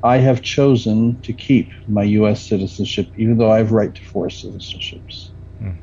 I 0.04 0.18
have 0.18 0.42
chosen 0.42 1.22
to 1.24 1.34
keep 1.34 1.72
my 1.88 2.04
U.S. 2.04 2.48
citizenship, 2.48 3.08
even 3.18 3.38
though 3.38 3.52
I 3.52 3.58
have 3.58 3.72
right 3.72 3.94
to 3.94 4.02
four 4.02 4.28
citizenships. 4.28 5.32
Mm. 5.62 5.80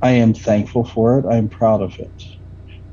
I 0.00 0.10
am 0.12 0.34
thankful 0.34 0.84
for 0.84 1.18
it. 1.18 1.26
I 1.26 1.36
am 1.36 1.48
proud 1.48 1.82
of 1.82 1.98
it. 1.98 2.22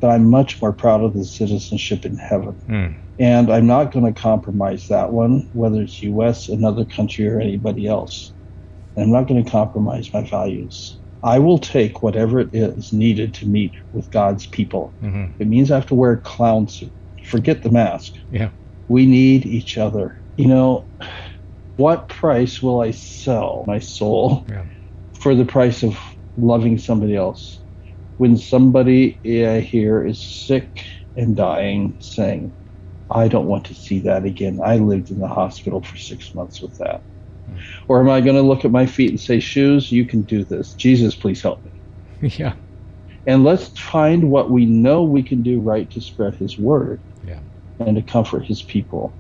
But 0.01 0.09
I'm 0.09 0.29
much 0.29 0.61
more 0.61 0.73
proud 0.73 1.01
of 1.01 1.13
the 1.13 1.25
citizenship 1.25 2.05
in 2.05 2.17
heaven. 2.17 2.59
Mm. 2.67 2.97
And 3.19 3.51
I'm 3.51 3.67
not 3.67 3.91
going 3.91 4.11
to 4.11 4.19
compromise 4.19 4.87
that 4.87 5.11
one, 5.11 5.49
whether 5.53 5.81
it's 5.81 6.01
U.S., 6.01 6.49
another 6.49 6.85
country, 6.85 7.27
or 7.27 7.39
anybody 7.39 7.85
else. 7.85 8.33
And 8.95 9.05
I'm 9.05 9.11
not 9.11 9.27
going 9.27 9.43
to 9.43 9.51
compromise 9.51 10.09
my 10.13 10.23
values. 10.23 10.98
I 11.23 11.39
will 11.39 11.59
take 11.59 12.01
whatever 12.01 12.39
it 12.39 12.49
is 12.53 12.93
needed 12.93 13.33
to 13.35 13.47
meet 13.47 13.73
with 13.91 14.09
God's 14.11 14.45
people. 14.47 14.95
Mm-hmm. 15.01 15.41
It 15.41 15.47
means 15.47 15.69
I 15.69 15.75
have 15.75 15.87
to 15.87 15.95
wear 15.95 16.13
a 16.13 16.21
clown 16.21 16.67
suit. 16.67 16.93
Forget 17.25 17.63
the 17.63 17.71
mask. 17.71 18.13
Yeah. 18.29 18.51
We 18.87 19.05
need 19.05 19.45
each 19.45 19.77
other. 19.77 20.21
You 20.37 20.47
know, 20.47 20.89
what 21.75 22.09
price 22.09 22.61
will 22.61 22.81
I 22.81 22.91
sell 22.91 23.65
my 23.67 23.79
soul 23.79 24.45
yeah. 24.49 24.65
for 25.13 25.35
the 25.35 25.45
price 25.45 25.83
of 25.83 25.99
loving 26.37 26.77
somebody 26.77 27.15
else? 27.15 27.61
When 28.17 28.37
somebody 28.37 29.19
here 29.23 30.05
is 30.05 30.21
sick 30.21 30.83
and 31.15 31.35
dying, 31.35 31.97
saying, 31.99 32.55
I 33.09 33.27
don't 33.27 33.47
want 33.47 33.65
to 33.65 33.75
see 33.75 33.99
that 34.01 34.25
again. 34.25 34.59
I 34.63 34.77
lived 34.77 35.09
in 35.09 35.19
the 35.19 35.27
hospital 35.27 35.81
for 35.81 35.97
six 35.97 36.33
months 36.33 36.61
with 36.61 36.77
that. 36.77 37.03
Or 37.87 37.99
am 37.99 38.09
I 38.09 38.21
going 38.21 38.35
to 38.35 38.41
look 38.41 38.65
at 38.65 38.71
my 38.71 38.85
feet 38.85 39.09
and 39.09 39.19
say, 39.19 39.39
Shoes, 39.39 39.91
you 39.91 40.05
can 40.05 40.23
do 40.23 40.43
this. 40.43 40.73
Jesus, 40.73 41.15
please 41.15 41.41
help 41.41 41.63
me. 41.63 41.71
Yeah. 42.37 42.55
And 43.25 43.43
let's 43.43 43.77
find 43.77 44.31
what 44.31 44.49
we 44.49 44.65
know 44.65 45.03
we 45.03 45.23
can 45.23 45.43
do 45.43 45.59
right 45.59 45.89
to 45.91 46.01
spread 46.01 46.35
his 46.35 46.57
word 46.57 47.01
yeah. 47.23 47.39
and 47.79 47.95
to 47.95 48.01
comfort 48.01 48.45
his 48.45 48.63
people. 48.63 49.13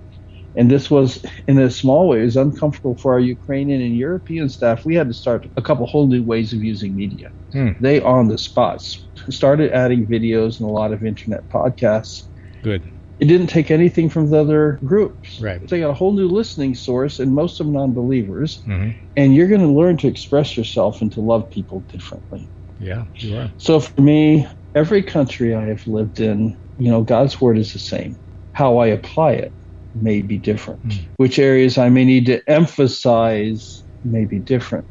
And 0.55 0.71
this 0.71 0.89
was, 0.89 1.23
in 1.47 1.59
a 1.59 1.69
small 1.69 2.07
way, 2.09 2.21
was 2.21 2.35
uncomfortable 2.35 2.97
for 2.97 3.13
our 3.13 3.19
Ukrainian 3.19 3.81
and 3.81 3.95
European 3.95 4.49
staff. 4.49 4.83
We 4.83 4.95
had 4.95 5.07
to 5.07 5.13
start 5.13 5.47
a 5.57 5.61
couple 5.61 5.85
whole 5.85 6.07
new 6.07 6.23
ways 6.23 6.53
of 6.53 6.63
using 6.63 6.95
media. 6.95 7.29
Hmm. 7.51 7.71
They, 7.79 8.01
on 8.01 8.29
the 8.29 8.37
spots, 8.37 9.07
started 9.29 9.71
adding 9.73 10.07
videos 10.07 10.59
and 10.59 10.67
a 10.67 10.71
lot 10.71 10.91
of 10.91 11.03
internet 11.03 11.47
podcasts. 11.49 12.23
Good 12.63 12.83
it 13.19 13.25
didn't 13.25 13.47
take 13.47 13.69
anything 13.69 14.09
from 14.09 14.29
the 14.29 14.37
other 14.37 14.79
groups. 14.83 15.39
Right. 15.39 15.67
They 15.67 15.79
got 15.81 15.89
a 15.89 15.93
whole 15.93 16.13
new 16.13 16.27
listening 16.27 16.75
source, 16.75 17.19
and 17.19 17.33
most 17.33 17.59
of 17.59 17.65
them 17.65 17.73
non-believers. 17.73 18.61
Mm-hmm. 18.65 18.91
And 19.15 19.35
you're 19.35 19.47
going 19.47 19.61
to 19.61 19.67
learn 19.67 19.97
to 19.97 20.07
express 20.07 20.55
yourself 20.55 21.01
and 21.01 21.11
to 21.13 21.21
love 21.21 21.49
people 21.49 21.85
differently. 21.89 22.49
Yeah, 22.77 23.05
you 23.17 23.37
are. 23.37 23.53
So 23.57 23.81
for 23.81 24.01
me, 24.01 24.47
every 24.73 25.03
country 25.03 25.53
I 25.53 25.67
have 25.67 25.85
lived 25.85 26.19
in, 26.21 26.57
you 26.77 26.89
know, 26.89 27.03
God's 27.03 27.41
word 27.41 27.57
is 27.57 27.73
the 27.73 27.79
same. 27.79 28.17
How 28.53 28.77
I 28.77 28.87
apply 28.87 29.33
it 29.33 29.53
may 29.93 30.21
be 30.21 30.37
different. 30.37 30.81
Mm. 30.83 31.09
Which 31.17 31.39
areas 31.39 31.77
I 31.77 31.89
may 31.89 32.05
need 32.05 32.27
to 32.27 32.41
emphasize 32.49 33.83
may 34.03 34.25
be 34.25 34.39
different. 34.39 34.87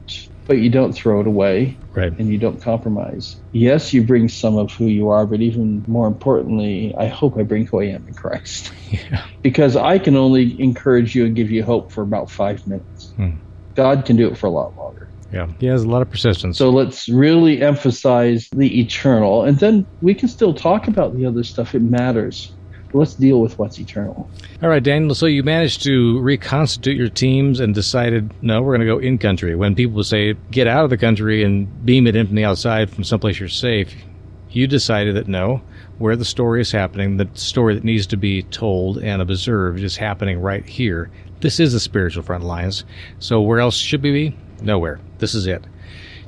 But 0.48 0.58
you 0.58 0.70
don't 0.70 0.94
throw 0.94 1.20
it 1.20 1.26
away 1.26 1.78
right. 1.94 2.12
and 2.18 2.28
you 2.28 2.38
don't 2.38 2.61
compromise. 2.61 3.37
Yes, 3.52 3.92
you 3.92 4.02
bring 4.02 4.28
some 4.28 4.56
of 4.56 4.72
who 4.72 4.87
you 4.87 5.11
are, 5.11 5.26
but 5.26 5.42
even 5.42 5.84
more 5.87 6.08
importantly, 6.08 6.94
I 6.98 7.06
hope 7.06 7.38
I 7.38 7.42
bring 7.42 7.66
who 7.66 7.80
I 7.80 7.84
am 7.84 8.08
in 8.08 8.14
Christ. 8.14 8.72
Yeah. 8.90 9.26
Because 9.42 9.76
I 9.76 9.98
can 9.98 10.16
only 10.16 10.58
encourage 10.58 11.14
you 11.14 11.26
and 11.26 11.37
give 11.37 11.50
you 11.50 11.62
hope 11.62 11.92
for 11.92 12.00
about 12.00 12.30
five 12.30 12.66
minutes. 12.66 13.12
Hmm. 13.16 13.37
God 13.76 14.06
can 14.06 14.16
do 14.16 14.28
it 14.28 14.38
for 14.38 14.46
a 14.46 14.50
lot 14.50 14.74
longer. 14.78 15.12
Yeah. 15.30 15.48
He 15.58 15.66
has 15.66 15.82
a 15.82 15.88
lot 15.88 16.00
of 16.00 16.08
persistence. 16.08 16.56
So 16.56 16.70
let's 16.70 17.06
really 17.06 17.61
emphasize 17.61 18.48
the 18.50 18.80
eternal, 18.80 19.44
and 19.44 19.58
then 19.58 19.87
we 20.00 20.14
can 20.14 20.30
still 20.30 20.54
talk 20.54 20.88
about 20.88 21.14
the 21.14 21.26
other 21.26 21.44
stuff. 21.44 21.74
It 21.74 21.82
matters. 21.82 22.58
Let's 22.92 23.14
deal 23.14 23.40
with 23.40 23.59
what's 23.59 23.79
eternal. 23.79 24.29
All 24.62 24.68
right, 24.68 24.83
Daniel. 24.83 25.14
So 25.14 25.27
you 25.27 25.42
managed 25.42 25.83
to 25.83 26.18
reconstitute 26.20 26.96
your 26.96 27.11
teams 27.11 27.61
and 27.61 27.74
decided, 27.74 28.33
no, 28.42 28.62
we're 28.62 28.77
going 28.77 28.87
to 28.87 28.94
go 28.94 28.98
in 28.98 29.18
country. 29.18 29.55
When 29.55 29.74
people 29.74 30.03
say, 30.05 30.35
get 30.51 30.66
out 30.66 30.85
of 30.85 30.90
the 30.90 30.96
country 30.96 31.42
and 31.44 31.85
beam 31.85 32.07
it 32.07 32.16
in 32.16 32.27
from 32.27 32.37
the 32.37 32.44
outside 32.44 32.90
from 32.90 33.05
someplace 33.05 33.38
you're 33.38 33.48
safe, 33.48 33.94
you 34.51 34.66
decided 34.66 35.16
that 35.16 35.29
no, 35.29 35.62
where 35.98 36.16
the 36.16 36.24
story 36.24 36.61
is 36.61 36.72
happening, 36.72 37.18
the 37.18 37.29
story 37.35 37.74
that 37.74 37.85
needs 37.85 38.07
to 38.07 38.16
be 38.16 38.42
told 38.44 38.98
and 38.98 39.20
observed 39.20 39.83
is 39.83 39.96
happening 39.96 40.40
right 40.40 40.64
here. 40.64 41.11
This 41.40 41.61
is 41.61 41.74
the 41.74 41.81
spiritual 41.81 42.22
front 42.22 42.44
lines. 42.44 42.85
So 43.18 43.40
where 43.40 43.61
else 43.61 43.77
should 43.77 44.03
we 44.03 44.12
be? 44.12 44.37
Nowhere. 44.62 44.98
This 45.18 45.35
is 45.35 45.46
it. 45.46 45.64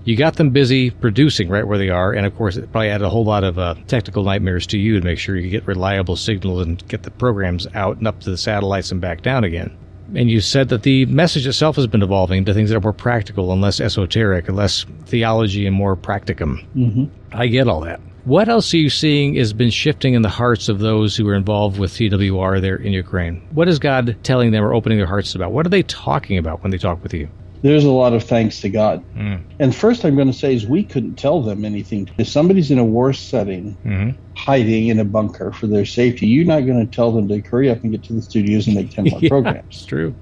You 0.04 0.16
got 0.16 0.36
them 0.36 0.50
busy 0.50 0.90
producing 0.90 1.48
right 1.48 1.66
where 1.66 1.78
they 1.78 1.90
are, 1.90 2.12
and 2.12 2.26
of 2.26 2.34
course, 2.36 2.56
it 2.56 2.72
probably 2.72 2.88
added 2.88 3.04
a 3.04 3.10
whole 3.10 3.24
lot 3.24 3.44
of 3.44 3.58
uh, 3.58 3.74
technical 3.86 4.24
nightmares 4.24 4.66
to 4.68 4.78
you 4.78 4.98
to 4.98 5.04
make 5.04 5.18
sure 5.18 5.36
you 5.36 5.50
get 5.50 5.66
reliable 5.66 6.16
signals 6.16 6.62
and 6.66 6.86
get 6.88 7.02
the 7.02 7.10
programs 7.10 7.66
out 7.74 7.98
and 7.98 8.06
up 8.06 8.20
to 8.20 8.30
the 8.30 8.38
satellites 8.38 8.90
and 8.90 9.00
back 9.00 9.22
down 9.22 9.44
again. 9.44 9.76
And 10.14 10.30
you 10.30 10.40
said 10.40 10.70
that 10.70 10.82
the 10.82 11.06
message 11.06 11.46
itself 11.46 11.76
has 11.76 11.86
been 11.86 12.02
evolving 12.02 12.44
to 12.44 12.54
things 12.54 12.70
that 12.70 12.76
are 12.76 12.80
more 12.80 12.92
practical 12.92 13.52
and 13.52 13.60
less 13.60 13.80
esoteric 13.80 14.48
and 14.48 14.56
less 14.56 14.84
theology 15.06 15.66
and 15.66 15.76
more 15.76 15.96
practicum. 15.96 16.66
Mm-hmm. 16.74 17.04
I 17.32 17.46
get 17.46 17.68
all 17.68 17.80
that. 17.82 18.00
What 18.24 18.48
else 18.48 18.74
are 18.74 18.78
you 18.78 18.90
seeing 18.90 19.36
has 19.36 19.54
been 19.54 19.70
shifting 19.70 20.12
in 20.12 20.22
the 20.22 20.28
hearts 20.28 20.68
of 20.68 20.78
those 20.78 21.16
who 21.16 21.26
are 21.28 21.34
involved 21.34 21.78
with 21.78 21.92
TWR 21.92 22.60
there 22.60 22.76
in 22.76 22.92
Ukraine? 22.92 23.40
What 23.52 23.68
is 23.68 23.78
God 23.78 24.16
telling 24.22 24.50
them 24.50 24.62
or 24.62 24.74
opening 24.74 24.98
their 24.98 25.06
hearts 25.06 25.34
about? 25.34 25.52
What 25.52 25.64
are 25.64 25.70
they 25.70 25.82
talking 25.84 26.36
about 26.36 26.62
when 26.62 26.70
they 26.70 26.78
talk 26.78 27.02
with 27.02 27.14
you? 27.14 27.28
There's 27.62 27.84
a 27.84 27.90
lot 27.90 28.14
of 28.14 28.24
thanks 28.24 28.60
to 28.60 28.70
God. 28.70 29.04
Mm. 29.14 29.44
And 29.58 29.74
first, 29.74 30.04
I'm 30.04 30.16
going 30.16 30.28
to 30.28 30.32
say 30.32 30.54
is 30.54 30.66
we 30.66 30.82
couldn't 30.82 31.16
tell 31.16 31.42
them 31.42 31.64
anything. 31.64 32.08
If 32.18 32.28
somebody's 32.28 32.70
in 32.70 32.78
a 32.78 32.84
war 32.84 33.12
setting, 33.12 33.74
hmm 33.82 34.10
hiding 34.36 34.88
in 34.88 34.98
a 34.98 35.04
bunker 35.04 35.52
for 35.52 35.66
their 35.66 35.84
safety, 35.84 36.26
you're 36.26 36.46
not 36.46 36.60
going 36.60 36.78
to 36.78 36.90
tell 36.90 37.12
them 37.12 37.28
to 37.28 37.40
hurry 37.40 37.68
up 37.68 37.82
and 37.82 37.92
get 37.92 38.02
to 38.04 38.14
the 38.14 38.22
studios 38.22 38.66
and 38.66 38.74
make 38.74 38.90
10 38.94 39.04
more 39.10 39.20
yeah, 39.20 39.28
programs. 39.28 39.66
it's 39.68 39.84
true. 39.84 40.16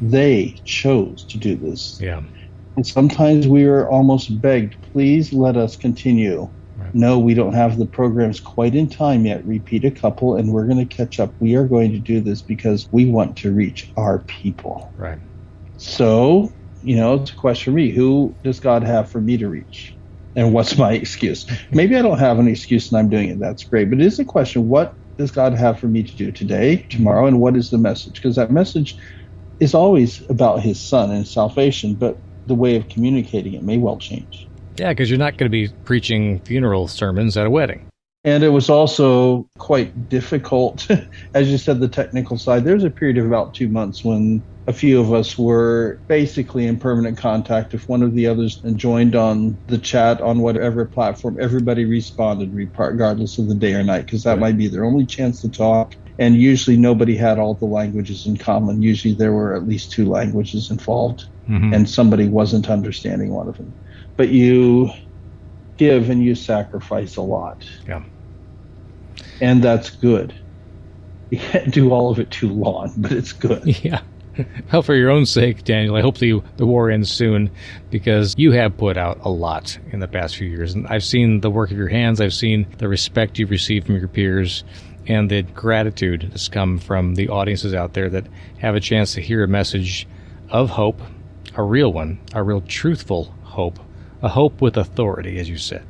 They 0.00 0.60
chose 0.64 1.24
to 1.26 1.38
do 1.38 1.56
this. 1.56 1.98
Yeah. 1.98 2.22
And 2.76 2.86
sometimes 2.86 3.48
we 3.48 3.64
are 3.64 3.88
almost 3.88 4.42
begged, 4.42 4.76
please 4.92 5.32
let 5.32 5.56
us 5.56 5.76
continue. 5.76 6.52
Right. 6.76 6.94
No, 6.94 7.18
we 7.18 7.32
don't 7.32 7.54
have 7.54 7.78
the 7.78 7.86
programs 7.86 8.38
quite 8.40 8.74
in 8.74 8.90
time 8.90 9.24
yet. 9.24 9.46
Repeat 9.46 9.86
a 9.86 9.90
couple 9.90 10.36
and 10.36 10.52
we're 10.52 10.66
going 10.66 10.86
to 10.86 10.96
catch 10.96 11.18
up. 11.18 11.34
We 11.38 11.54
are 11.56 11.66
going 11.66 11.92
to 11.92 11.98
do 11.98 12.20
this 12.20 12.42
because 12.42 12.86
we 12.92 13.06
want 13.06 13.38
to 13.38 13.52
reach 13.52 13.90
our 13.96 14.18
people. 14.24 14.92
Right. 14.98 15.18
So, 15.78 16.52
you 16.82 16.96
know, 16.96 17.14
it's 17.14 17.32
a 17.32 17.36
question 17.36 17.72
for 17.72 17.76
me 17.76 17.90
who 17.90 18.36
does 18.42 18.60
God 18.60 18.82
have 18.82 19.10
for 19.10 19.20
me 19.20 19.36
to 19.38 19.48
reach? 19.48 19.96
And 20.34 20.52
what's 20.52 20.76
my 20.76 20.92
excuse? 20.92 21.46
Maybe 21.70 21.96
I 21.96 22.02
don't 22.02 22.18
have 22.18 22.38
an 22.38 22.48
excuse 22.48 22.92
and 22.92 22.98
I'm 22.98 23.08
doing 23.08 23.30
it. 23.30 23.40
That's 23.40 23.64
great. 23.64 23.88
But 23.90 24.00
it 24.00 24.06
is 24.06 24.18
a 24.18 24.24
question 24.24 24.68
what 24.68 24.94
does 25.16 25.30
God 25.30 25.54
have 25.54 25.78
for 25.78 25.88
me 25.88 26.02
to 26.02 26.16
do 26.16 26.30
today, 26.30 26.86
tomorrow, 26.90 27.26
and 27.26 27.40
what 27.40 27.56
is 27.56 27.70
the 27.70 27.78
message? 27.78 28.14
Because 28.14 28.36
that 28.36 28.50
message 28.50 28.96
is 29.60 29.74
always 29.74 30.22
about 30.28 30.60
his 30.60 30.86
son 30.86 31.10
and 31.10 31.26
salvation, 31.26 31.94
but 31.94 32.20
the 32.44 32.54
way 32.54 32.76
of 32.76 32.88
communicating 32.88 33.54
it 33.54 33.62
may 33.62 33.78
well 33.78 33.98
change. 33.98 34.48
Yeah, 34.76 34.90
because 34.90 35.08
you're 35.08 35.18
not 35.18 35.38
going 35.38 35.50
to 35.50 35.68
be 35.68 35.72
preaching 35.84 36.40
funeral 36.40 36.86
sermons 36.86 37.36
at 37.36 37.46
a 37.46 37.50
wedding. 37.50 37.86
And 38.24 38.42
it 38.42 38.50
was 38.50 38.68
also 38.68 39.48
quite 39.58 40.08
difficult, 40.08 40.86
as 41.34 41.50
you 41.50 41.58
said, 41.58 41.80
the 41.80 41.88
technical 41.88 42.36
side. 42.36 42.64
There 42.64 42.74
was 42.74 42.84
a 42.84 42.90
period 42.90 43.18
of 43.18 43.26
about 43.26 43.54
two 43.54 43.68
months 43.68 44.04
when 44.04 44.44
a 44.68 44.72
few 44.72 45.00
of 45.00 45.12
us 45.12 45.38
were 45.38 46.02
basically 46.08 46.66
in 46.66 46.78
permanent 46.78 47.16
contact. 47.18 47.72
If 47.72 47.88
one 47.88 48.02
of 48.02 48.14
the 48.14 48.26
others 48.26 48.60
joined 48.74 49.14
on 49.14 49.60
the 49.68 49.78
chat 49.78 50.20
on 50.20 50.40
whatever 50.40 50.84
platform, 50.86 51.36
everybody 51.40 51.84
responded 51.84 52.52
regardless 52.52 53.38
of 53.38 53.48
the 53.48 53.54
day 53.54 53.74
or 53.74 53.84
night, 53.84 54.06
because 54.06 54.24
that 54.24 54.32
Right. 54.32 54.40
might 54.40 54.56
be 54.58 54.66
their 54.68 54.84
only 54.84 55.06
chance 55.06 55.40
to 55.42 55.50
talk. 55.50 55.94
And 56.18 56.34
usually 56.36 56.76
nobody 56.76 57.14
had 57.16 57.38
all 57.38 57.54
the 57.54 57.66
languages 57.66 58.26
in 58.26 58.38
common. 58.38 58.82
Usually 58.82 59.14
there 59.14 59.32
were 59.34 59.54
at 59.54 59.68
least 59.68 59.92
two 59.92 60.06
languages 60.06 60.70
involved 60.70 61.24
Mhm. 61.48 61.74
and 61.74 61.88
somebody 61.88 62.26
wasn't 62.28 62.68
understanding 62.70 63.32
one 63.32 63.48
of 63.48 63.56
them. 63.58 63.76
But 64.16 64.30
you 64.30 64.90
give 65.78 66.08
and 66.10 66.24
you 66.24 66.34
sacrifice 66.34 67.16
a 67.16 67.22
lot. 67.22 67.64
Yeah. 67.86 68.02
And 69.40 69.62
that's 69.62 69.96
good. 69.96 70.34
You 71.30 71.38
can't 71.38 71.72
do 71.74 71.90
all 71.90 72.10
of 72.10 72.20
it 72.20 72.30
too 72.30 72.52
long, 72.52 72.92
but 72.96 73.10
it's 73.12 73.32
good. 73.32 73.62
Yeah. 73.84 74.00
Well, 74.72 74.82
for 74.82 74.94
your 74.94 75.10
own 75.10 75.26
sake, 75.26 75.64
Daniel, 75.64 75.96
I 75.96 76.02
hope 76.02 76.18
the 76.18 76.42
the 76.56 76.66
war 76.66 76.90
ends 76.90 77.10
soon 77.10 77.50
because 77.90 78.34
you 78.36 78.52
have 78.52 78.76
put 78.76 78.96
out 78.96 79.18
a 79.22 79.30
lot 79.30 79.78
in 79.92 80.00
the 80.00 80.08
past 80.08 80.36
few 80.36 80.48
years, 80.48 80.74
and 80.74 80.86
I've 80.88 81.04
seen 81.04 81.40
the 81.40 81.50
work 81.50 81.70
of 81.70 81.76
your 81.76 81.88
hands. 81.88 82.20
I've 82.20 82.34
seen 82.34 82.66
the 82.78 82.88
respect 82.88 83.38
you've 83.38 83.50
received 83.50 83.86
from 83.86 83.96
your 83.96 84.08
peers, 84.08 84.64
and 85.06 85.30
the 85.30 85.42
gratitude 85.42 86.28
that's 86.30 86.48
come 86.48 86.78
from 86.78 87.14
the 87.14 87.28
audiences 87.28 87.74
out 87.74 87.94
there 87.94 88.10
that 88.10 88.26
have 88.58 88.74
a 88.74 88.80
chance 88.80 89.14
to 89.14 89.22
hear 89.22 89.44
a 89.44 89.48
message 89.48 90.06
of 90.50 90.70
hope, 90.70 91.00
a 91.54 91.62
real 91.62 91.92
one, 91.92 92.18
a 92.34 92.42
real 92.42 92.60
truthful 92.60 93.34
hope, 93.42 93.78
a 94.22 94.28
hope 94.28 94.60
with 94.60 94.76
authority, 94.76 95.38
as 95.38 95.48
you 95.48 95.58
said. 95.58 95.84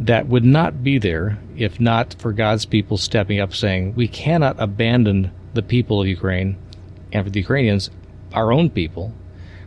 That 0.00 0.26
would 0.28 0.44
not 0.44 0.82
be 0.82 0.98
there 0.98 1.38
if 1.56 1.78
not 1.78 2.14
for 2.18 2.32
God's 2.32 2.64
people 2.64 2.96
stepping 2.96 3.40
up 3.40 3.54
saying, 3.54 3.94
We 3.94 4.08
cannot 4.08 4.56
abandon 4.58 5.30
the 5.54 5.62
people 5.62 6.00
of 6.00 6.08
Ukraine 6.08 6.56
and 7.12 7.24
for 7.24 7.30
the 7.30 7.40
Ukrainians, 7.40 7.90
our 8.32 8.52
own 8.52 8.70
people, 8.70 9.12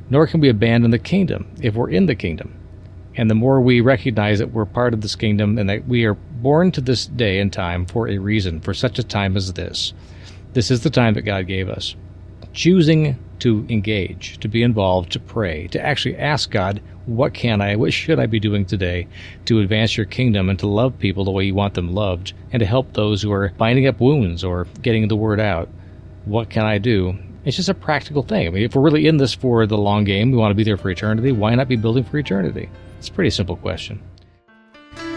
nor 0.09 0.27
can 0.27 0.39
we 0.39 0.49
abandon 0.49 0.91
the 0.91 0.99
kingdom 0.99 1.47
if 1.61 1.75
we're 1.75 1.89
in 1.89 2.05
the 2.05 2.15
kingdom. 2.15 2.53
And 3.17 3.29
the 3.29 3.35
more 3.35 3.61
we 3.61 3.79
recognize 3.79 4.39
that 4.39 4.51
we're 4.51 4.65
part 4.65 4.93
of 4.93 5.01
this 5.01 5.15
kingdom 5.15 5.57
and 5.57 5.69
that 5.69 5.87
we 5.87 6.03
are 6.05 6.15
born 6.15 6.71
to 6.73 6.81
this 6.81 7.05
day 7.05 7.39
and 7.39 7.51
time 7.51 7.85
for 7.85 8.09
a 8.09 8.17
reason, 8.17 8.59
for 8.59 8.73
such 8.73 8.99
a 8.99 9.03
time 9.03 9.37
as 9.37 9.53
this, 9.53 9.93
this 10.53 10.69
is 10.69 10.81
the 10.81 10.89
time 10.89 11.13
that 11.13 11.21
God 11.21 11.47
gave 11.47 11.69
us. 11.69 11.95
Choosing 12.53 13.17
to 13.39 13.65
engage, 13.69 14.37
to 14.39 14.47
be 14.47 14.63
involved, 14.63 15.11
to 15.11 15.19
pray, 15.19 15.67
to 15.67 15.81
actually 15.81 16.17
ask 16.17 16.49
God, 16.49 16.81
what 17.05 17.33
can 17.33 17.61
I, 17.61 17.75
what 17.75 17.93
should 17.93 18.19
I 18.19 18.25
be 18.25 18.39
doing 18.39 18.65
today 18.65 19.07
to 19.45 19.59
advance 19.59 19.95
your 19.95 20.05
kingdom 20.05 20.49
and 20.49 20.57
to 20.59 20.67
love 20.67 20.97
people 20.97 21.23
the 21.23 21.31
way 21.31 21.45
you 21.45 21.53
want 21.53 21.73
them 21.73 21.93
loved 21.93 22.33
and 22.51 22.59
to 22.59 22.65
help 22.65 22.93
those 22.93 23.21
who 23.21 23.31
are 23.31 23.51
binding 23.57 23.87
up 23.87 23.99
wounds 23.99 24.43
or 24.43 24.67
getting 24.81 25.07
the 25.07 25.15
word 25.15 25.39
out? 25.39 25.69
What 26.25 26.49
can 26.49 26.65
I 26.65 26.79
do? 26.79 27.17
It's 27.45 27.55
just 27.55 27.69
a 27.69 27.75
practical 27.75 28.23
thing. 28.23 28.47
I 28.47 28.49
mean, 28.49 28.63
if 28.63 28.73
we're 28.73 28.81
really 28.81 29.05
in 29.05 29.17
this 29.17 29.35
for 29.35 29.67
the 29.67 29.77
long 29.77 30.03
game, 30.03 30.31
we 30.31 30.37
want 30.37 30.49
to 30.49 30.55
be 30.55 30.63
there 30.63 30.77
for 30.77 30.89
eternity, 30.89 31.31
why 31.31 31.53
not 31.53 31.67
be 31.67 31.75
building 31.75 32.03
for 32.03 32.17
eternity? 32.17 32.69
It's 32.97 33.07
a 33.07 33.11
pretty 33.11 33.29
simple 33.29 33.55
question. 33.55 34.01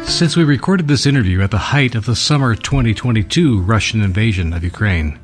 Since 0.04 0.36
we 0.36 0.44
recorded 0.44 0.88
this 0.88 1.06
interview 1.06 1.40
at 1.40 1.50
the 1.50 1.58
height 1.58 1.94
of 1.94 2.04
the 2.04 2.14
summer 2.14 2.54
2022 2.54 3.60
Russian 3.60 4.02
invasion 4.02 4.52
of 4.52 4.62
Ukraine, 4.62 5.18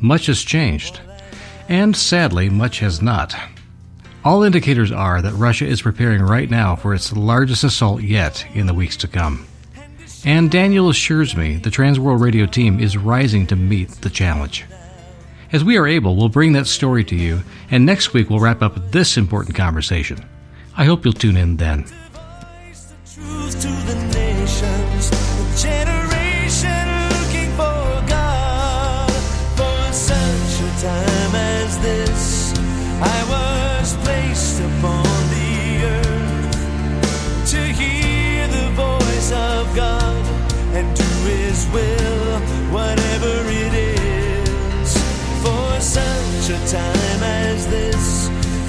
much 0.00 0.26
has 0.26 0.42
changed. 0.42 1.00
And 1.70 1.96
sadly, 1.96 2.50
much 2.50 2.80
has 2.80 3.00
not. 3.00 3.34
All 4.22 4.42
indicators 4.42 4.92
are 4.92 5.22
that 5.22 5.32
Russia 5.32 5.66
is 5.66 5.80
preparing 5.80 6.20
right 6.20 6.50
now 6.50 6.76
for 6.76 6.92
its 6.92 7.14
largest 7.14 7.64
assault 7.64 8.02
yet 8.02 8.44
in 8.52 8.66
the 8.66 8.74
weeks 8.74 8.98
to 8.98 9.08
come. 9.08 9.46
And 10.26 10.50
Daniel 10.50 10.90
assures 10.90 11.34
me 11.34 11.56
the 11.56 11.70
Transworld 11.70 12.20
Radio 12.20 12.44
team 12.44 12.80
is 12.80 12.98
rising 12.98 13.46
to 13.46 13.56
meet 13.56 13.88
the 13.88 14.10
challenge. 14.10 14.66
As 15.52 15.64
we 15.64 15.76
are 15.76 15.86
able, 15.86 16.14
we'll 16.14 16.28
bring 16.28 16.52
that 16.52 16.68
story 16.68 17.02
to 17.04 17.16
you, 17.16 17.42
and 17.72 17.84
next 17.84 18.12
week 18.12 18.30
we'll 18.30 18.38
wrap 18.38 18.62
up 18.62 18.92
this 18.92 19.16
important 19.16 19.56
conversation. 19.56 20.24
I 20.76 20.84
hope 20.84 21.04
you'll 21.04 21.12
tune 21.12 21.36
in 21.36 21.56
then. 21.56 21.86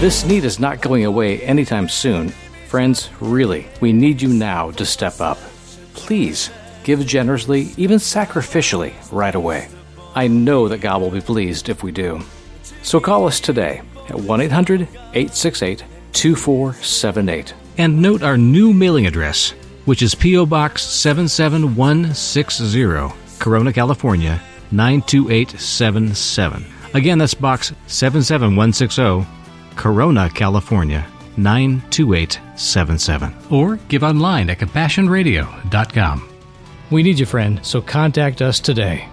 This 0.00 0.24
need 0.24 0.44
is 0.44 0.60
not 0.60 0.80
going 0.82 1.04
away 1.04 1.40
anytime 1.40 1.88
soon. 1.88 2.28
Friends, 2.68 3.10
really, 3.18 3.66
we 3.80 3.92
need 3.92 4.22
you 4.22 4.28
now 4.28 4.70
to 4.72 4.84
step 4.84 5.20
up. 5.20 5.38
Please 5.94 6.50
give 6.84 7.04
generously, 7.06 7.70
even 7.76 7.98
sacrificially, 7.98 8.94
right 9.10 9.34
away. 9.34 9.66
I 10.14 10.28
know 10.28 10.68
that 10.68 10.82
God 10.82 11.00
will 11.00 11.10
be 11.10 11.20
pleased 11.20 11.68
if 11.68 11.82
we 11.82 11.90
do. 11.92 12.20
So 12.82 13.00
call 13.00 13.26
us 13.26 13.40
today 13.40 13.82
at 14.08 14.20
1 14.20 14.40
800 14.42 14.82
868 14.82 15.82
2478. 16.12 17.54
And 17.78 18.00
note 18.00 18.22
our 18.22 18.36
new 18.36 18.72
mailing 18.72 19.06
address, 19.06 19.50
which 19.86 20.02
is 20.02 20.14
P.O. 20.14 20.46
Box 20.46 20.82
77160, 20.82 23.38
Corona, 23.38 23.72
California 23.72 24.40
92877. 24.70 26.75
Again, 26.96 27.18
that's 27.18 27.34
Box 27.34 27.74
77160, 27.88 29.26
Corona, 29.76 30.30
California 30.30 31.06
92877. 31.36 33.34
Or 33.50 33.76
give 33.88 34.02
online 34.02 34.48
at 34.48 34.58
compassionradio.com. 34.58 36.28
We 36.90 37.02
need 37.02 37.18
you, 37.18 37.26
friend, 37.26 37.60
so 37.62 37.82
contact 37.82 38.40
us 38.40 38.60
today. 38.60 39.06